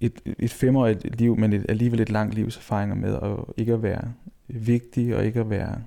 et, 0.00 0.20
et 0.38 0.52
femårigt 0.52 1.18
liv, 1.18 1.36
men 1.36 1.52
et, 1.52 1.66
alligevel 1.68 2.00
et 2.00 2.10
langt 2.10 2.34
livs 2.34 2.56
erfaringer 2.56 2.94
med 2.94 3.14
at 3.14 3.54
ikke 3.56 3.72
at 3.72 3.82
være 3.82 4.12
vigtig 4.48 5.16
og 5.16 5.24
ikke 5.24 5.40
at 5.40 5.50
være 5.50 5.82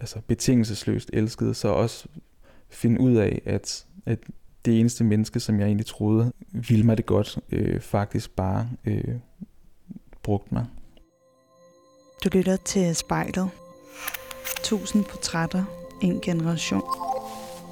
altså 0.00 0.20
betingelsesløst 0.26 1.10
elsket, 1.12 1.56
så 1.56 1.68
også 1.68 2.08
finde 2.68 3.00
ud 3.00 3.14
af, 3.14 3.42
at, 3.44 3.86
at 4.06 4.18
det 4.64 4.80
eneste 4.80 5.04
menneske, 5.04 5.40
som 5.40 5.60
jeg 5.60 5.66
egentlig 5.66 5.86
troede 5.86 6.32
ville 6.52 6.84
mig 6.84 6.96
det 6.96 7.06
godt, 7.06 7.38
øh, 7.52 7.80
faktisk 7.80 8.30
bare 8.36 8.68
øh, 8.84 9.14
brugte 10.22 10.54
mig. 10.54 10.66
Du 12.24 12.28
lytter 12.32 12.56
til 12.56 12.96
spejlet. 12.96 13.50
Tusind 14.62 15.04
portrætter, 15.04 15.64
en 16.02 16.20
generation. 16.20 16.82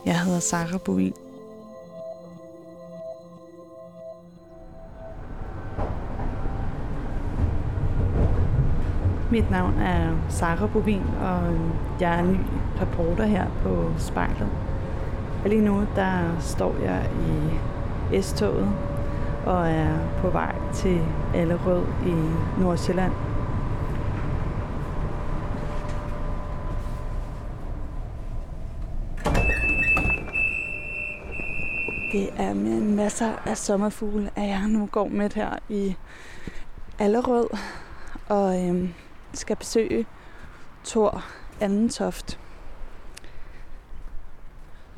Jeg 0.06 0.20
hedder 0.24 0.40
Sara 0.40 0.78
Bovin. 0.78 1.23
Mit 9.34 9.50
navn 9.50 9.78
er 9.78 10.16
Sara 10.28 10.66
Bovin, 10.66 11.02
og 11.20 11.40
jeg 12.00 12.18
er 12.18 12.22
ny 12.22 12.36
reporter 12.80 13.24
her 13.24 13.46
på 13.62 13.92
Spejlet. 13.98 14.48
Og 15.42 15.50
lige 15.50 15.64
nu, 15.64 15.86
der 15.96 16.40
står 16.40 16.74
jeg 16.82 17.10
i 18.12 18.22
S-toget 18.22 18.68
og 19.46 19.68
er 19.70 19.98
på 20.20 20.30
vej 20.30 20.54
til 20.74 21.00
Allerød 21.34 21.84
i 22.06 22.14
Nordsjælland. 22.60 23.12
Det 32.12 32.28
er 32.36 32.54
med 32.54 32.80
masser 32.80 33.32
af 33.46 33.56
sommerfugle, 33.56 34.30
at 34.36 34.48
jeg 34.48 34.68
nu 34.68 34.88
går 34.92 35.08
med 35.08 35.30
her 35.34 35.50
i 35.68 35.96
Allerød 36.98 37.46
og 38.28 38.68
øhm, 38.68 38.88
skal 39.38 39.56
besøge 39.56 40.06
Thor 40.84 41.24
Allentoft. 41.60 42.38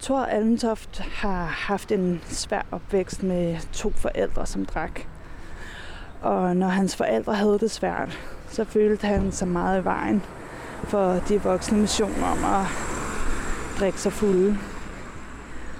Thor 0.01 0.25
Almentoft 0.25 0.99
har 0.99 1.45
haft 1.45 1.93
en 1.93 2.21
svær 2.25 2.63
opvækst 2.71 3.23
med 3.23 3.59
to 3.73 3.91
forældre, 3.91 4.47
som 4.47 4.67
drak. 4.67 5.01
Og 6.23 6.57
når 6.57 6.69
hans 6.69 6.97
forældre 6.97 7.35
havde 7.35 7.59
det 7.59 7.71
svært, 7.71 8.19
så 8.49 8.65
følte 8.65 9.07
han 9.07 9.33
sig 9.33 9.49
meget 9.49 9.83
i 9.83 9.85
vejen 9.85 10.23
for 10.85 11.13
de 11.29 11.43
voksne 11.43 11.79
missioner 11.79 12.27
om 12.27 12.45
at 12.45 12.67
drikke 13.79 14.01
sig 14.01 14.13
fulde. 14.13 14.59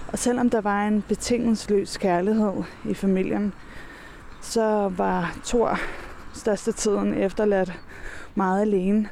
Og 0.09 0.19
selvom 0.19 0.51
der 0.51 0.61
var 0.61 0.87
en 0.87 1.03
betingelsesløs 1.03 1.97
kærlighed 1.97 2.63
i 2.85 2.95
familien, 2.95 3.53
så 4.41 4.93
var 4.97 5.37
Thor 5.45 5.79
største 6.35 6.73
tiden 6.73 7.15
efterladt 7.15 7.73
meget 8.37 8.61
alene. 8.61 9.09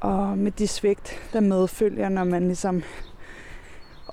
Og 0.00 0.38
med 0.38 0.52
de 0.52 0.68
svigt, 0.68 1.30
der 1.32 1.40
medfølger, 1.40 2.08
når 2.08 2.24
man 2.24 2.46
ligesom 2.46 2.82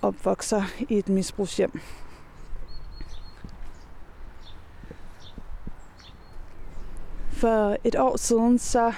opvokser 0.01 0.63
i 0.89 0.97
et 0.97 1.09
misbrugshjem. 1.09 1.81
For 7.29 7.77
et 7.83 7.95
år 7.95 8.17
siden 8.17 8.59
så 8.59 8.93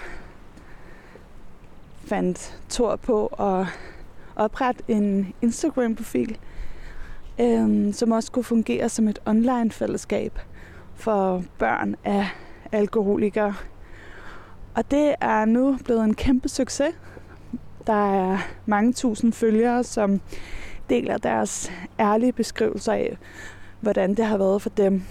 fandt 2.05 2.61
Thor 2.69 2.95
på 2.95 3.27
at 3.27 3.67
oprette 4.35 4.83
en 4.87 5.33
Instagram-profil, 5.41 6.37
øhm, 7.39 7.93
som 7.93 8.11
også 8.11 8.31
kunne 8.31 8.43
fungere 8.43 8.89
som 8.89 9.07
et 9.07 9.19
online-fællesskab 9.25 10.39
for 10.95 11.43
børn 11.59 11.95
af 12.03 12.27
alkoholikere. 12.71 13.55
Og 14.75 14.91
det 14.91 15.15
er 15.21 15.45
nu 15.45 15.77
blevet 15.85 16.03
en 16.03 16.13
kæmpe 16.13 16.49
succes. 16.49 16.93
Der 17.87 18.13
er 18.13 18.37
mange 18.65 18.93
tusind 18.93 19.33
følgere, 19.33 19.83
som 19.83 20.21
deler 20.89 21.17
deres 21.17 21.71
ærlige 21.99 22.33
beskrivelser 22.33 22.93
af, 22.93 23.17
hvordan 23.79 24.15
det 24.15 24.25
har 24.25 24.37
været 24.37 24.61
for 24.61 24.69
dem 24.69 25.03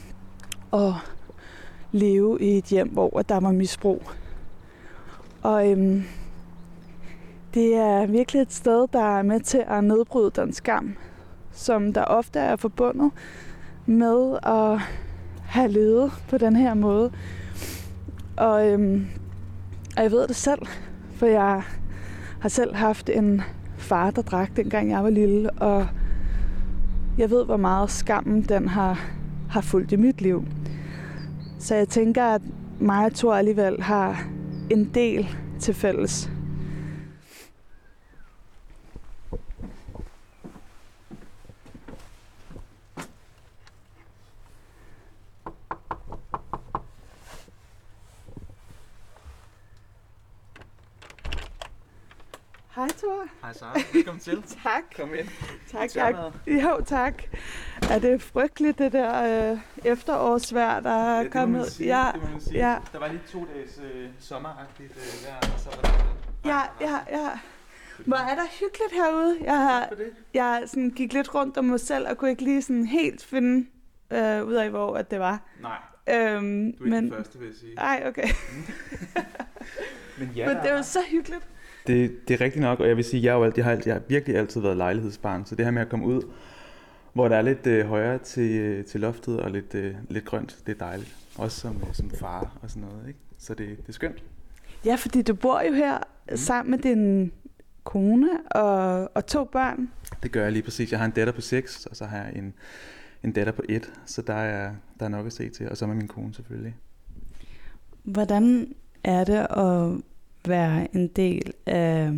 at 0.72 0.92
leve 1.92 2.38
i 2.40 2.58
et 2.58 2.64
hjem, 2.64 2.88
hvor 2.88 3.22
der 3.28 3.40
var 3.40 3.52
misbrug. 3.52 4.02
Og 5.42 5.70
øhm, 5.70 6.02
det 7.54 7.74
er 7.74 8.06
virkelig 8.06 8.42
et 8.42 8.52
sted, 8.52 8.88
der 8.92 9.18
er 9.18 9.22
med 9.22 9.40
til 9.40 9.64
at 9.68 9.84
nedbryde 9.84 10.30
den 10.30 10.52
skam, 10.52 10.96
som 11.52 11.92
der 11.92 12.04
ofte 12.04 12.38
er 12.40 12.56
forbundet 12.56 13.10
med 13.86 14.38
at 14.42 14.78
have 15.44 15.68
levet 15.68 16.12
på 16.28 16.38
den 16.38 16.56
her 16.56 16.74
måde. 16.74 17.12
Og, 18.36 18.68
øhm, 18.68 19.06
og 19.96 20.02
jeg 20.02 20.10
ved 20.10 20.28
det 20.28 20.36
selv, 20.36 20.66
for 21.14 21.26
jeg 21.26 21.62
har 22.40 22.48
selv 22.48 22.74
haft 22.74 23.10
en 23.10 23.42
far, 23.76 24.10
der 24.10 24.22
drak, 24.22 24.56
dengang 24.56 24.90
jeg 24.90 25.04
var 25.04 25.10
lille, 25.10 25.50
og 25.50 25.86
jeg 27.18 27.30
ved, 27.30 27.44
hvor 27.44 27.56
meget 27.56 27.90
skammen 27.90 28.42
den 28.42 28.68
har, 28.68 29.00
har 29.50 29.60
fulgt 29.60 29.92
i 29.92 29.96
mit 29.96 30.20
liv. 30.20 30.44
Så 31.58 31.74
jeg 31.74 31.88
tænker, 31.88 32.24
at 32.24 32.42
mig 32.80 33.06
og 33.06 33.14
Thor 33.14 33.34
alligevel 33.34 33.82
har 33.82 34.24
en 34.70 34.84
del 34.94 35.28
til 35.60 35.74
fælles. 35.74 36.30
Hej 52.74 52.88
Thor. 52.88 53.24
Hej 53.42 53.52
Sara, 53.52 53.78
velkommen 53.92 54.20
til. 54.20 54.42
tak. 54.64 54.82
Kom 54.96 55.14
ind. 55.14 55.28
Tak, 55.72 55.90
tak. 55.90 56.14
Jo, 56.46 56.80
tak. 56.86 57.22
Er 57.90 57.98
det 57.98 58.22
frygteligt, 58.22 58.78
det 58.78 58.92
der 58.92 59.50
øh, 59.52 59.58
efterårsvejr, 59.84 60.80
der 60.80 60.90
er 60.90 61.16
det, 61.16 61.24
det 61.24 61.32
kommet? 61.32 61.66
Sige, 61.66 61.98
ja, 61.98 62.10
det 62.14 62.22
må 62.22 62.28
man 62.28 62.40
sige. 62.40 62.58
ja, 62.70 62.78
Der 62.92 62.98
var 62.98 63.08
lige 63.08 63.20
to 63.32 63.46
dages 63.54 63.80
øh, 63.94 64.08
sommeragtigt 64.18 64.92
øh, 64.92 65.26
vejr, 65.28 65.52
og 65.54 65.60
så 65.60 65.68
var 65.70 65.82
der... 65.82 66.16
ja, 66.50 66.90
ja, 66.90 67.18
ja. 67.22 67.30
Hvor 68.06 68.16
er 68.16 68.34
der 68.34 68.46
hyggeligt 68.60 68.92
herude. 68.92 69.36
Jeg, 69.40 69.58
har, 69.58 69.88
jeg 70.34 70.62
sådan 70.66 70.90
gik 70.90 71.12
lidt 71.12 71.34
rundt 71.34 71.56
om 71.56 71.64
mig 71.64 71.80
selv, 71.80 72.08
og 72.08 72.16
kunne 72.16 72.30
ikke 72.30 72.44
lige 72.44 72.62
sådan 72.62 72.86
helt 72.86 73.24
finde 73.24 73.66
øh, 74.10 74.44
ud 74.44 74.54
af, 74.54 74.70
hvor 74.70 74.96
at 74.96 75.10
det 75.10 75.20
var. 75.20 75.40
Nej, 75.60 75.76
Øhm, 76.08 76.72
du 76.72 76.84
er 76.84 76.88
men, 76.88 77.04
ikke 77.04 77.16
den 77.16 77.24
første, 77.24 77.38
vil 77.38 77.46
jeg 77.46 77.54
sige. 77.56 77.74
Ej, 77.78 78.02
okay. 78.06 78.28
Men 80.18 80.30
ja, 80.36 80.46
Men 80.54 80.56
det 80.64 80.72
var 80.74 80.82
så 80.82 80.98
hyggeligt. 81.10 81.46
Det, 81.86 82.28
det 82.28 82.34
er 82.34 82.40
rigtigt 82.44 82.62
nok, 82.62 82.80
og 82.80 82.88
jeg 82.88 82.96
vil 82.96 83.04
sige, 83.04 83.22
jeg, 83.22 83.32
jo 83.32 83.44
alt, 83.44 83.56
jeg, 83.56 83.64
har, 83.64 83.82
jeg 83.86 83.94
har 83.94 84.02
virkelig 84.08 84.36
altid 84.36 84.60
været 84.60 84.76
lejlighedsbarn, 84.76 85.46
så 85.46 85.54
det 85.54 85.64
her 85.64 85.72
med 85.72 85.82
at 85.82 85.88
komme 85.88 86.06
ud, 86.06 86.22
hvor 87.12 87.28
der 87.28 87.36
er 87.36 87.42
lidt 87.42 87.66
øh, 87.66 87.86
højere 87.86 88.18
til, 88.18 88.50
øh, 88.50 88.84
til 88.84 89.00
loftet 89.00 89.40
og 89.40 89.50
lidt, 89.50 89.74
øh, 89.74 89.94
lidt 90.08 90.24
grønt, 90.24 90.58
det 90.66 90.72
er 90.72 90.78
dejligt. 90.86 91.16
Også 91.36 91.60
som, 91.60 91.76
øh, 91.76 91.94
som 91.94 92.10
far 92.10 92.58
og 92.62 92.70
sådan 92.70 92.82
noget, 92.82 93.08
ikke? 93.08 93.18
Så 93.38 93.54
det, 93.54 93.68
det 93.68 93.88
er 93.88 93.92
skønt. 93.92 94.24
Ja, 94.84 94.94
fordi 94.94 95.22
du 95.22 95.34
bor 95.34 95.62
jo 95.62 95.72
her 95.72 95.98
mm. 96.30 96.36
sammen 96.36 96.70
med 96.70 96.78
din 96.78 97.32
kone 97.84 98.28
og, 98.50 99.10
og 99.14 99.26
to 99.26 99.44
børn. 99.44 99.90
Det 100.22 100.32
gør 100.32 100.42
jeg 100.42 100.52
lige 100.52 100.62
præcis. 100.62 100.90
Jeg 100.90 100.98
har 100.98 101.06
en 101.06 101.12
datter 101.12 101.32
på 101.32 101.40
6, 101.40 101.86
og 101.86 101.96
så 101.96 102.04
har 102.04 102.16
jeg 102.16 102.32
en, 102.36 102.54
en 103.22 103.32
datter 103.32 103.52
på 103.52 103.62
1, 103.68 103.92
så 104.06 104.22
der 104.22 104.34
er, 104.34 104.74
der 105.00 105.04
er 105.04 105.10
nok 105.10 105.26
at 105.26 105.32
se 105.32 105.48
til. 105.48 105.70
Og 105.70 105.76
så 105.76 105.86
med 105.86 105.94
min 105.94 106.08
kone 106.08 106.34
selvfølgelig. 106.34 106.76
Hvordan 108.02 108.74
er 109.04 109.24
det 109.24 109.46
at 109.50 110.02
være 110.48 110.96
en 110.96 111.08
del 111.08 111.52
af, 111.66 112.12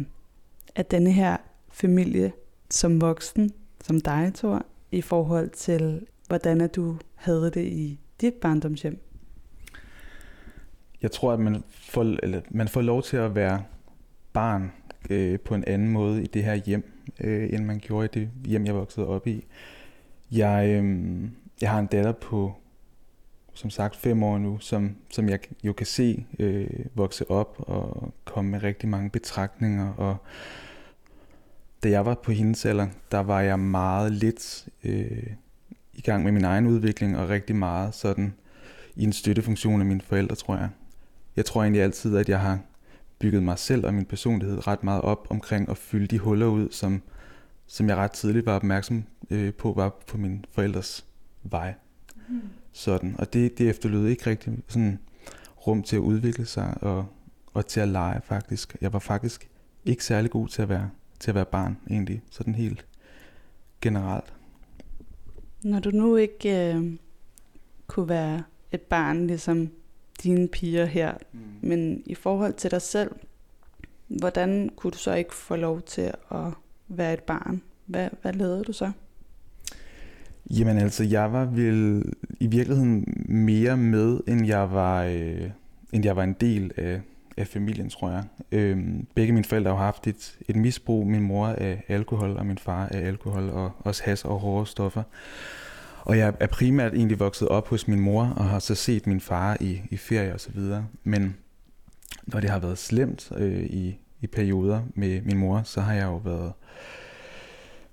af 0.77 0.85
denne 0.85 1.13
her 1.13 1.37
familie 1.73 2.33
som 2.71 3.01
voksen, 3.01 3.51
som 3.81 4.01
dig, 4.01 4.33
Thor, 4.35 4.67
i 4.93 5.01
forhold 5.01 5.51
til, 5.51 6.07
hvordan 6.29 6.69
du 6.69 6.97
havde 7.15 7.51
det 7.51 7.65
i 7.65 7.99
dit 8.21 8.35
barndomshjem? 8.35 9.01
Jeg 11.03 11.11
tror, 11.11 11.33
at 11.33 11.41
man 11.41 11.65
får, 11.71 12.03
eller 12.23 12.41
man 12.51 12.69
får 12.69 12.81
lov 12.81 13.03
til 13.03 13.17
at 13.17 13.35
være 13.35 13.63
barn 14.33 14.73
øh, 15.11 15.41
på 15.41 15.55
en 15.55 15.65
anden 15.67 15.89
måde 15.89 16.23
i 16.23 16.27
det 16.27 16.45
her 16.45 16.55
hjem, 16.55 16.93
øh, 17.21 17.53
end 17.53 17.65
man 17.65 17.79
gjorde 17.79 18.05
i 18.05 18.21
det 18.21 18.31
hjem, 18.45 18.67
jeg 18.67 18.75
voksede 18.75 19.07
op 19.07 19.27
i. 19.27 19.45
Jeg, 20.33 20.69
øh, 20.69 21.21
jeg 21.61 21.71
har 21.71 21.79
en 21.79 21.87
datter 21.87 22.13
på, 22.13 22.55
som 23.55 23.71
sagt, 23.71 23.97
fem 23.97 24.23
år 24.23 24.39
nu, 24.39 24.59
som, 24.59 24.97
som 25.11 25.29
jeg 25.29 25.39
jo 25.63 25.73
kan 25.73 25.87
se 25.87 26.27
øh, 26.39 26.67
vokse 26.95 27.31
op 27.31 27.57
og 27.59 28.15
komme 28.25 28.51
med 28.51 28.63
rigtig 28.63 28.89
mange 28.89 29.11
betragtninger. 29.11 29.93
Og 29.93 30.17
da 31.83 31.89
jeg 31.89 32.07
var 32.07 32.15
på 32.15 32.33
hendes 32.33 32.65
alder, 32.65 32.87
der 33.11 33.19
var 33.19 33.41
jeg 33.41 33.59
meget 33.59 34.13
lidt 34.13 34.69
øh, 34.85 35.27
i 35.93 36.01
gang 36.01 36.25
med 36.25 36.33
min 36.33 36.45
egen 36.45 36.67
udvikling, 36.67 37.19
og 37.19 37.29
rigtig 37.29 37.57
meget 37.57 37.95
sådan 37.95 38.35
i 38.97 39.05
en 39.05 39.13
støttefunktion 39.13 39.81
af 39.81 39.87
mine 39.87 40.01
forældre, 40.01 40.37
tror 40.37 40.57
jeg. 40.57 40.69
Jeg 41.37 41.45
tror 41.45 41.63
egentlig 41.63 41.83
altid, 41.83 42.17
at 42.17 42.29
jeg 42.29 42.41
har 42.41 42.59
bygget 43.19 43.43
mig 43.43 43.59
selv 43.59 43.87
og 43.87 43.95
min 43.95 44.05
personlighed 44.05 44.67
ret 44.67 44.85
meget 44.85 45.03
op 45.03 45.27
omkring 45.31 45.69
at 45.69 45.79
fylde 45.79 46.07
de 46.07 46.19
huller 46.19 46.47
ud, 46.47 46.69
som, 46.71 47.03
som 47.67 47.89
jeg 47.89 47.97
ret 47.97 48.11
tidligt 48.11 48.47
var 48.47 48.57
opmærksom 48.57 49.05
øh, 49.31 49.55
på, 49.55 49.73
var 49.73 49.95
på 50.07 50.19
mine 50.19 50.43
forældres 50.53 51.07
vej. 51.43 51.75
Mm. 52.29 52.41
Sådan. 52.75 53.15
Og 53.19 53.33
det, 53.33 53.59
det 53.59 53.69
efterlod 53.69 54.07
ikke 54.07 54.27
rigtig 54.27 54.53
sådan 54.69 54.99
rum 55.67 55.83
til 55.83 55.97
at 55.97 56.01
udvikle 56.01 56.47
sig 56.47 56.77
og, 56.81 57.07
og 57.53 57.67
til 57.67 57.81
at 57.81 57.89
lege 57.89 58.21
faktisk. 58.25 58.77
Jeg 58.81 58.93
var 58.93 58.99
faktisk 58.99 59.51
ikke 59.85 60.05
særlig 60.05 60.31
god 60.31 60.49
til 60.49 60.63
at 60.63 60.69
være, 60.69 60.91
til 61.21 61.31
at 61.31 61.35
være 61.35 61.45
barn 61.45 61.79
egentlig, 61.91 62.23
sådan 62.31 62.55
helt 62.55 62.87
generelt. 63.81 64.33
Når 65.63 65.79
du 65.81 65.91
nu 65.91 66.17
ikke 66.17 66.75
øh, 66.75 66.97
kunne 67.87 68.09
være 68.09 68.43
et 68.73 68.81
barn 68.81 69.27
ligesom 69.27 69.71
dine 70.23 70.49
piger 70.49 70.85
her, 70.85 71.15
mm. 71.33 71.41
men 71.61 72.03
i 72.07 72.15
forhold 72.15 72.53
til 72.53 72.71
dig 72.71 72.83
selv, 72.83 73.11
hvordan 74.07 74.71
kunne 74.77 74.91
du 74.91 74.99
så 74.99 75.15
ikke 75.15 75.35
få 75.35 75.57
lov 75.57 75.83
til 75.83 76.13
at 76.31 76.47
være 76.89 77.13
et 77.15 77.23
barn? 77.23 77.63
Hvad, 77.87 78.09
hvad 78.23 78.33
lavede 78.33 78.65
du 78.65 78.73
så? 78.73 78.93
Jamen 80.51 80.79
altså, 80.79 81.05
jeg 81.05 81.33
var 81.33 81.45
vel 81.45 82.05
i 82.41 82.47
virkeligheden 82.47 83.25
mere 83.29 83.77
med, 83.77 84.21
end 84.29 84.47
jeg 84.47 84.73
var, 84.73 85.05
øh, 85.05 85.51
end 85.93 86.05
jeg 86.05 86.17
var 86.17 86.23
en 86.23 86.37
del 86.41 86.73
af, 86.77 87.01
af 87.37 87.47
familien, 87.47 87.91
tror 87.91 88.11
jeg. 88.11 88.25
Øhm, 88.53 89.07
begge 89.15 89.33
mine 89.33 89.45
forældre 89.45 89.71
har 89.71 89.85
haft 89.85 90.07
et, 90.07 90.39
et 90.49 90.57
misbrug. 90.57 91.07
Min 91.07 91.23
mor 91.23 91.47
af 91.47 91.85
alkohol, 91.89 92.37
og 92.37 92.47
min 92.47 92.59
far 92.59 92.87
af 92.87 93.07
alkohol, 93.07 93.51
og 93.51 93.73
også 93.79 94.03
has 94.05 94.25
og 94.25 94.39
hårde 94.39 94.67
stoffer. 94.67 95.03
Og 96.03 96.19
jeg 96.19 96.35
er 96.41 96.47
primært 96.47 96.95
egentlig 96.95 97.21
vokset 97.21 97.49
op 97.49 97.69
hos 97.69 97.89
min 97.89 98.01
mor, 98.01 98.25
og 98.37 98.45
har 98.45 98.59
så 98.59 98.75
set 98.75 99.07
min 99.07 99.21
far 99.21 99.57
i, 99.61 99.81
i 99.91 99.97
ferie 99.97 100.35
og 100.35 100.41
så 100.41 100.51
videre. 100.55 100.87
Men 101.05 101.37
når 102.27 102.41
det 102.41 102.51
har 102.51 102.59
været 102.59 102.79
slemt 102.79 103.33
øh, 103.37 103.63
i, 103.63 103.99
i 104.21 104.27
perioder 104.27 104.81
med 104.95 105.23
min 105.23 105.39
mor, 105.39 105.63
så 105.65 105.81
har 105.81 105.95
jeg 105.95 106.05
jo 106.05 106.17
været 106.17 106.53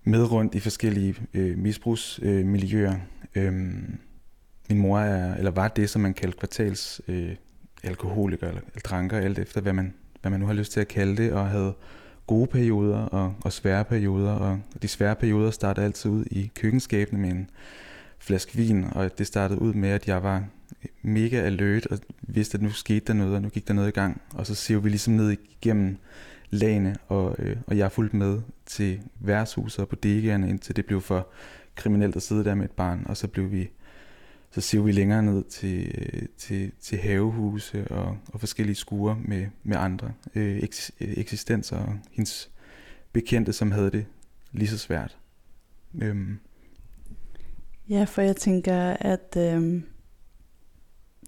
med 0.03 0.31
rundt 0.31 0.55
i 0.55 0.59
forskellige 0.59 1.15
øh, 1.33 1.57
misbrugsmiljøer. 1.57 2.95
Øh, 3.35 3.47
øhm, 3.47 3.97
min 4.69 4.77
mor 4.79 4.99
er, 4.99 5.35
eller 5.35 5.51
var 5.51 5.67
det, 5.67 5.89
som 5.89 6.01
man 6.01 6.13
kaldte 6.13 6.37
kvartals 6.37 7.01
øh, 7.07 7.35
alkoholiker 7.83 8.47
eller, 8.47 8.61
eller 8.61 8.81
dranker, 8.81 9.17
alt 9.17 9.39
efter 9.39 9.61
hvad 9.61 9.73
man, 9.73 9.93
hvad 10.21 10.31
man 10.31 10.39
nu 10.39 10.45
har 10.45 10.53
lyst 10.53 10.71
til 10.71 10.79
at 10.79 10.87
kalde 10.87 11.23
det, 11.23 11.33
og 11.33 11.49
havde 11.49 11.73
gode 12.27 12.47
perioder 12.47 12.97
og, 12.97 13.35
og 13.41 13.53
svære 13.53 13.85
perioder, 13.85 14.31
og 14.31 14.59
de 14.81 14.87
svære 14.87 15.15
perioder 15.15 15.51
startede 15.51 15.85
altid 15.85 16.11
ud 16.11 16.25
i 16.31 16.51
køkkenskabene 16.55 17.21
med 17.21 17.29
en 17.29 17.49
flaske 18.19 18.57
vin, 18.57 18.85
og 18.91 19.17
det 19.17 19.27
startede 19.27 19.61
ud 19.61 19.73
med, 19.73 19.89
at 19.89 20.07
jeg 20.07 20.23
var 20.23 20.43
mega 21.01 21.37
alert 21.37 21.85
og 21.85 21.99
vidste, 22.21 22.55
at 22.55 22.61
nu 22.61 22.71
skete 22.71 23.05
der 23.05 23.13
noget, 23.13 23.35
og 23.35 23.41
nu 23.41 23.49
gik 23.49 23.67
der 23.67 23.73
noget 23.73 23.87
i 23.87 23.91
gang, 23.91 24.21
og 24.33 24.47
så 24.47 24.55
ser 24.55 24.77
vi 24.77 24.89
ligesom 24.89 25.13
ned 25.13 25.31
igennem 25.31 25.97
lagene, 26.51 26.95
og, 27.07 27.35
øh, 27.39 27.57
og 27.67 27.77
jeg 27.77 27.91
fulgte 27.91 28.15
med 28.15 28.41
til 28.65 29.01
værtshuset 29.19 29.79
og 29.79 29.89
bodegaerne, 29.89 30.49
indtil 30.49 30.75
det 30.75 30.85
blev 30.85 31.01
for 31.01 31.27
kriminelt 31.75 32.15
at 32.15 32.21
sidde 32.21 32.43
der 32.43 32.55
med 32.55 32.65
et 32.65 32.71
barn, 32.71 33.05
og 33.05 33.17
så 33.17 33.27
blev 33.27 33.51
vi 33.51 33.69
så 34.51 34.61
ser 34.61 34.81
vi 34.81 34.91
længere 34.91 35.23
ned 35.23 35.43
til, 35.43 35.95
øh, 35.97 36.21
til, 36.37 36.71
til 36.81 36.97
havehuse 36.97 37.87
og, 37.87 38.17
og 38.33 38.39
forskellige 38.39 38.75
skure 38.75 39.19
med, 39.25 39.47
med 39.63 39.77
andre 39.77 40.13
øh, 40.35 40.59
eks, 40.63 40.91
øh, 41.01 41.13
eksistenser 41.17 41.77
og 41.77 41.99
hendes 42.11 42.49
bekendte, 43.13 43.53
som 43.53 43.71
havde 43.71 43.91
det 43.91 44.05
lige 44.51 44.69
så 44.69 44.77
svært. 44.77 45.17
Øhm. 46.01 46.39
Ja, 47.89 48.03
for 48.03 48.21
jeg 48.21 48.35
tænker, 48.35 48.97
at 48.99 49.37
øhm, 49.37 49.83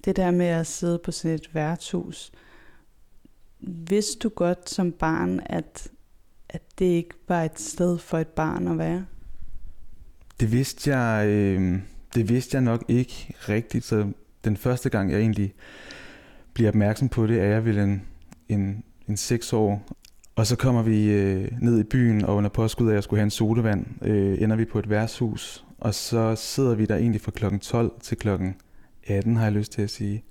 det 0.06 0.16
der 0.16 0.32
med 0.32 0.46
at 0.46 0.68
sidde 0.68 1.00
på 1.04 1.12
sådan 1.12 1.36
et 1.36 1.50
værtshus, 1.56 2.32
vidste 3.68 4.20
du 4.20 4.30
godt 4.30 4.70
som 4.70 4.92
barn, 4.92 5.40
at, 5.46 5.88
at 6.50 6.62
det 6.80 6.86
ikke 6.86 7.16
var 7.28 7.44
et 7.44 7.60
sted 7.60 7.98
for 7.98 8.18
et 8.18 8.28
barn 8.28 8.68
at 8.68 8.78
være? 8.78 9.06
Det 10.40 10.52
vidste 10.52 10.96
jeg, 10.96 11.28
øh, 11.28 11.80
det 12.16 12.30
vidste 12.30 12.56
jeg 12.56 12.64
nok 12.64 12.84
ikke 12.88 13.34
rigtigt, 13.50 13.86
så 13.86 14.12
den 14.44 14.58
første 14.58 14.90
gang 14.90 15.12
jeg 15.12 15.20
egentlig 15.20 15.54
bliver 16.54 16.70
opmærksom 16.70 17.10
på 17.10 17.28
det, 17.28 17.40
er 17.40 17.46
jeg 17.46 17.66
vel 17.66 17.78
en, 17.78 18.02
en, 18.50 18.84
en 19.08 19.18
seks 19.18 19.54
år. 19.54 19.88
Og 20.36 20.48
så 20.48 20.56
kommer 20.56 20.82
vi 20.84 21.12
øh, 21.12 21.52
ned 21.62 21.80
i 21.80 21.84
byen, 21.84 22.26
og 22.26 22.36
under 22.36 22.50
påskud 22.50 22.88
af, 22.88 22.92
at 22.92 22.96
jeg 22.96 23.04
skulle 23.04 23.20
have 23.20 23.24
en 23.24 23.32
sodavand, 23.32 23.86
øh, 24.02 24.42
ender 24.42 24.56
vi 24.56 24.66
på 24.66 24.80
et 24.80 24.90
værtshus. 24.90 25.66
Og 25.78 25.94
så 25.94 26.36
sidder 26.36 26.76
vi 26.76 26.86
der 26.86 26.96
egentlig 26.96 27.22
fra 27.22 27.32
klokken 27.32 27.60
12 27.60 27.92
til 28.02 28.18
klokken 28.18 28.56
18, 29.08 29.36
har 29.36 29.44
jeg 29.44 29.54
lyst 29.54 29.72
til 29.72 29.82
at 29.82 29.90
sige. 29.90 30.24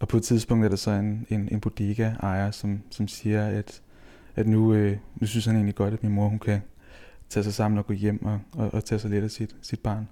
Og 0.00 0.08
på 0.08 0.16
et 0.16 0.22
tidspunkt 0.22 0.64
er 0.64 0.68
der 0.68 0.76
så 0.76 0.90
en, 0.90 1.26
en, 1.30 1.48
en 1.52 1.60
bodega-ejer, 1.60 2.50
som, 2.50 2.82
som 2.90 3.08
siger, 3.08 3.46
at, 3.46 3.82
at 4.36 4.46
nu, 4.46 4.74
øh, 4.74 4.96
nu 5.16 5.26
synes 5.26 5.46
han 5.46 5.54
egentlig 5.54 5.74
godt, 5.74 5.94
at 5.94 6.02
min 6.02 6.12
mor 6.12 6.28
hun 6.28 6.38
kan 6.38 6.60
tage 7.28 7.44
sig 7.44 7.54
sammen 7.54 7.78
og 7.78 7.86
gå 7.86 7.92
hjem 7.92 8.24
og, 8.26 8.40
og, 8.52 8.74
og 8.74 8.84
tage 8.84 8.98
sig 8.98 9.10
lidt 9.10 9.24
af 9.24 9.30
sit, 9.30 9.56
sit 9.62 9.80
barn. 9.80 10.08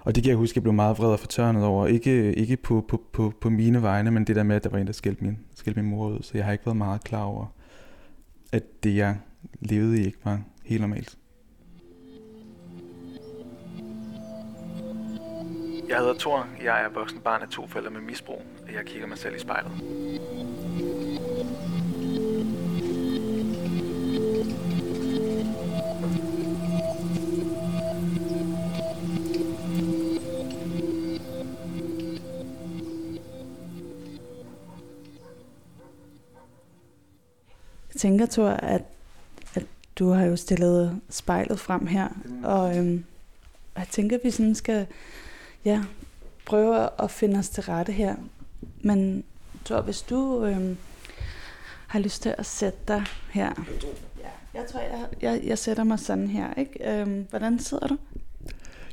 Og 0.00 0.14
det 0.14 0.22
kan 0.22 0.30
jeg 0.30 0.36
huske, 0.36 0.52
at 0.52 0.56
jeg 0.56 0.62
blev 0.62 0.74
meget 0.74 0.98
vred 0.98 1.12
og 1.12 1.20
fortørnet 1.20 1.64
over. 1.64 1.86
Ikke, 1.86 2.34
ikke 2.34 2.56
på, 2.56 2.84
på, 2.88 3.02
på, 3.12 3.32
på 3.40 3.50
mine 3.50 3.82
vegne, 3.82 4.10
men 4.10 4.24
det 4.24 4.36
der 4.36 4.42
med, 4.42 4.56
at 4.56 4.64
der 4.64 4.70
var 4.70 4.78
en, 4.78 4.86
der 4.86 4.92
skældte 4.92 5.24
min, 5.24 5.38
skældte 5.54 5.82
min 5.82 5.90
mor 5.90 6.08
ud. 6.08 6.22
Så 6.22 6.32
jeg 6.34 6.44
har 6.44 6.52
ikke 6.52 6.66
været 6.66 6.76
meget 6.76 7.04
klar 7.04 7.22
over, 7.22 7.46
at 8.52 8.62
det, 8.82 8.96
jeg 8.96 9.16
levede 9.60 10.00
i, 10.00 10.04
ikke 10.04 10.18
var 10.24 10.42
helt 10.64 10.80
normalt. 10.80 11.16
Jeg 15.90 15.98
hedder 15.98 16.14
Thor. 16.18 16.48
Jeg 16.62 16.84
er 16.84 16.88
voksen 16.88 17.20
barn 17.20 17.42
af 17.42 17.48
to 17.48 17.66
forældre 17.66 17.90
med 17.90 18.00
misbrug. 18.00 18.42
Jeg 18.72 18.84
kigger 18.86 19.06
mig 19.06 19.18
selv 19.18 19.36
i 19.36 19.38
spejlet. 19.38 19.72
Jeg 37.88 38.00
tænker, 38.00 38.26
Thor, 38.26 38.48
at, 38.48 38.82
at 39.54 39.66
du 39.98 40.10
har 40.10 40.24
jo 40.24 40.36
stillet 40.36 41.00
spejlet 41.08 41.60
frem 41.60 41.86
her, 41.86 42.08
og 42.44 42.78
øhm, 42.78 43.04
jeg 43.76 43.86
tænker, 43.90 44.16
at 44.16 44.24
vi 44.24 44.30
sådan 44.30 44.54
skal 44.54 44.86
ja, 45.64 45.82
prøve 46.46 46.88
at 47.02 47.10
finde 47.10 47.38
os 47.38 47.48
til 47.48 47.62
rette 47.62 47.92
her. 47.92 48.16
Men 48.80 49.24
Thor, 49.64 49.80
hvis 49.80 50.02
du 50.02 50.44
øhm, 50.44 50.76
har 51.86 51.98
lyst 51.98 52.22
til 52.22 52.34
at 52.38 52.46
sætte 52.46 52.78
dig 52.88 53.04
her. 53.30 53.52
Ja, 54.20 54.58
jeg 54.60 54.66
tror, 54.68 54.80
jeg, 54.80 55.06
jeg, 55.22 55.40
jeg 55.44 55.58
sætter 55.58 55.84
mig 55.84 55.98
sådan 55.98 56.28
her. 56.28 56.54
Ikke? 56.54 57.00
Øhm, 57.00 57.26
hvordan 57.30 57.58
sidder 57.58 57.86
du? 57.86 57.96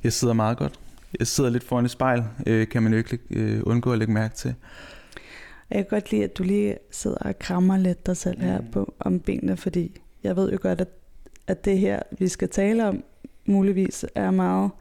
Jeg 0.04 0.14
sidder 0.14 0.34
meget 0.34 0.58
godt. 0.58 0.80
Jeg 1.19 1.28
sidder 1.28 1.50
lidt 1.50 1.64
foran 1.64 1.86
et 1.86 1.92
spejl, 1.92 2.24
øh, 2.48 2.68
kan 2.68 2.84
man 2.84 2.92
jo 2.92 2.98
ikke 2.98 3.19
øh, 3.30 3.62
undgå 3.66 3.92
at 3.92 3.98
lægge 3.98 4.14
mærke 4.14 4.36
til. 4.36 4.56
Jeg 5.69 5.78
kan 5.78 5.86
godt 5.90 6.12
lide, 6.12 6.24
at 6.24 6.38
du 6.38 6.44
lige 6.44 6.78
sidder 6.92 7.18
og 7.18 7.40
krammer 7.40 7.78
lidt 7.78 8.06
dig 8.06 8.18
selv 8.18 8.42
her 8.42 8.62
mm. 8.62 8.71
på 8.71 8.94
om 9.00 9.19
benene, 9.19 9.57
fordi 9.57 10.02
jeg 10.24 10.36
ved 10.36 10.52
jo 10.52 10.57
godt, 10.62 10.81
at, 10.81 10.88
at 11.47 11.66
det 11.66 11.80
her, 11.80 12.00
vi 12.12 12.28
skal 12.28 12.50
tale 12.50 12.88
om, 12.88 13.04
muligvis 13.45 14.06
er 14.16 14.31
meget 14.31 14.71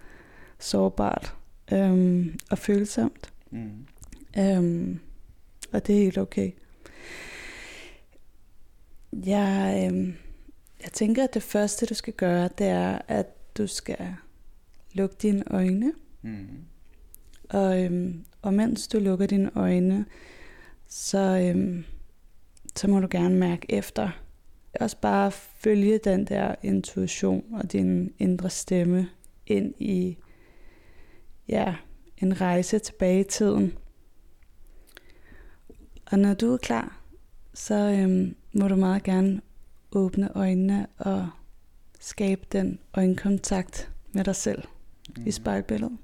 sårbart 0.59 1.35
øhm, 1.73 2.39
og 2.51 2.59
følsomt. 2.59 3.33
Mm. 3.51 3.87
Øhm, 4.39 4.99
og 5.73 5.87
det 5.87 5.97
er 5.97 6.01
helt 6.01 6.19
okay. 6.19 6.51
Jeg, 9.13 9.83
øhm, 9.87 10.15
jeg 10.83 10.93
tænker, 10.93 11.25
at 11.25 11.35
det 11.35 11.43
første, 11.43 11.87
du 11.87 11.95
skal 11.95 12.15
gøre, 12.15 12.49
det 12.59 12.67
er, 12.67 12.99
at 13.09 13.27
du 13.59 13.67
skal 13.67 14.15
lukke 14.93 15.17
dine 15.23 15.43
øjne. 15.53 15.93
Mm. 16.23 16.47
Og, 17.49 17.85
øhm, 17.85 18.25
og 18.43 18.55
mens 18.55 18.89
du 18.89 18.99
lukker 18.99 19.27
dine 19.27 19.51
øjne, 19.55 20.05
så, 20.89 21.19
øhm, 21.19 21.85
så 22.77 22.89
må 22.89 23.01
du 23.01 23.09
gerne 23.11 23.37
mærke 23.37 23.73
efter. 23.73 24.23
Også 24.81 24.97
bare 25.01 25.31
følge 25.33 25.99
den 25.99 26.25
der 26.25 26.55
intuition 26.63 27.45
og 27.53 27.73
din 27.73 28.15
indre 28.19 28.51
stemme 28.51 29.09
ind 29.47 29.75
i 29.79 30.17
ja, 31.49 31.75
en 32.19 32.41
rejse 32.41 32.79
tilbage 32.79 33.21
i 33.21 33.25
tiden. 33.25 33.79
Og 36.07 36.19
når 36.19 36.35
du 36.35 36.53
er 36.53 36.57
klar, 36.57 37.01
så 37.55 37.75
øhm, 37.75 38.37
må 38.53 38.69
du 38.69 38.77
meget 38.77 39.03
gerne 39.03 39.41
åbne 39.93 40.37
øjnene 40.37 40.87
og 40.99 41.29
skabe 42.01 42.47
den 42.53 42.79
øjenkontakt 42.95 43.93
med 44.13 44.25
dig 44.25 44.37
selv 44.37 44.63
mm. 45.09 45.15
i 45.17 45.21
mhm. 45.21 45.33
spejlbilledet. 45.33 45.99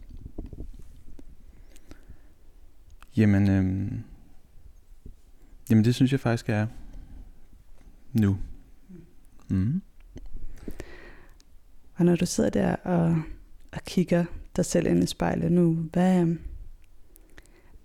Jamen, 3.17 3.51
øhm, 3.51 4.05
Jamen 5.73 5.85
det 5.85 5.95
synes 5.95 6.13
jeg 6.13 6.21
faktisk 6.21 6.49
er 6.49 6.67
nu. 8.13 8.39
Mm. 9.49 9.83
Og 11.95 12.05
når 12.05 12.17
du 12.17 12.27
sidder 12.27 12.51
der 12.51 12.77
og, 12.77 13.23
og 13.73 13.81
kigger 13.87 14.25
dig 14.57 14.65
selv 14.65 14.87
ind 14.87 15.05
i 15.05 15.07
spejlet 15.07 15.53
nu, 15.53 15.73
hvad, 15.93 16.21
øh, 16.21 16.37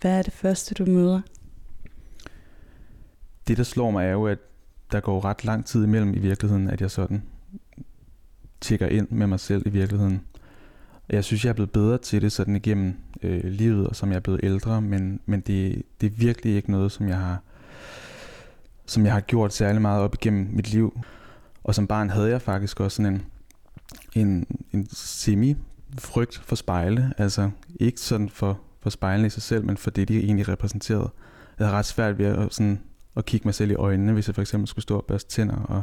hvad 0.00 0.18
er 0.18 0.22
det 0.22 0.32
første, 0.32 0.74
du 0.74 0.90
møder? 0.90 1.20
Det, 3.48 3.56
der 3.56 3.62
slår 3.62 3.90
mig, 3.90 4.06
er 4.06 4.12
jo, 4.12 4.26
at 4.26 4.38
der 4.92 5.00
går 5.00 5.24
ret 5.24 5.44
lang 5.44 5.66
tid 5.66 5.84
imellem 5.84 6.14
i 6.14 6.18
virkeligheden, 6.18 6.70
at 6.70 6.80
jeg 6.80 6.90
sådan 6.90 7.22
tjekker 8.60 8.86
ind 8.86 9.08
med 9.10 9.26
mig 9.26 9.40
selv 9.40 9.66
i 9.66 9.70
virkeligheden. 9.70 10.20
Jeg 11.08 11.24
synes, 11.24 11.44
jeg 11.44 11.50
er 11.50 11.54
blevet 11.54 11.70
bedre 11.70 11.98
til 11.98 12.22
det 12.22 12.32
sådan 12.32 12.56
igennem 12.56 12.94
øh, 13.22 13.44
livet, 13.44 13.86
og 13.86 13.96
som 13.96 14.10
jeg 14.10 14.16
er 14.16 14.20
blevet 14.20 14.40
ældre, 14.42 14.82
men, 14.82 15.20
men 15.26 15.40
det, 15.40 15.82
det 16.00 16.06
er 16.06 16.16
virkelig 16.16 16.56
ikke 16.56 16.70
noget, 16.70 16.92
som 16.92 17.08
jeg 17.08 17.18
har 17.18 17.42
som 18.88 19.04
jeg 19.04 19.12
har 19.12 19.20
gjort 19.20 19.54
særlig 19.54 19.82
meget 19.82 20.02
op 20.02 20.14
igennem 20.14 20.48
mit 20.52 20.72
liv. 20.72 21.00
Og 21.64 21.74
som 21.74 21.86
barn 21.86 22.10
havde 22.10 22.30
jeg 22.30 22.42
faktisk 22.42 22.80
også 22.80 22.96
sådan 22.96 23.12
en, 23.12 23.24
en, 24.14 24.46
en 24.72 24.88
frygt 25.98 26.40
for 26.44 26.56
spejle. 26.56 27.12
Altså 27.18 27.50
ikke 27.80 28.00
sådan 28.00 28.28
for, 28.28 28.60
for 28.80 28.90
spejlene 28.90 29.26
i 29.26 29.30
sig 29.30 29.42
selv, 29.42 29.64
men 29.64 29.76
for 29.76 29.90
det, 29.90 30.08
de 30.08 30.18
egentlig 30.18 30.48
repræsenterede. 30.48 31.10
Jeg 31.58 31.66
havde 31.66 31.78
ret 31.78 31.86
svært 31.86 32.18
ved 32.18 32.26
at, 32.26 32.54
sådan, 32.54 32.80
at 33.16 33.26
kigge 33.26 33.48
mig 33.48 33.54
selv 33.54 33.70
i 33.70 33.74
øjnene, 33.74 34.12
hvis 34.12 34.28
jeg 34.28 34.34
for 34.34 34.42
eksempel 34.42 34.68
skulle 34.68 34.82
stå 34.82 34.96
og 34.96 35.04
børste 35.04 35.30
tænder. 35.30 35.56
Og 35.56 35.82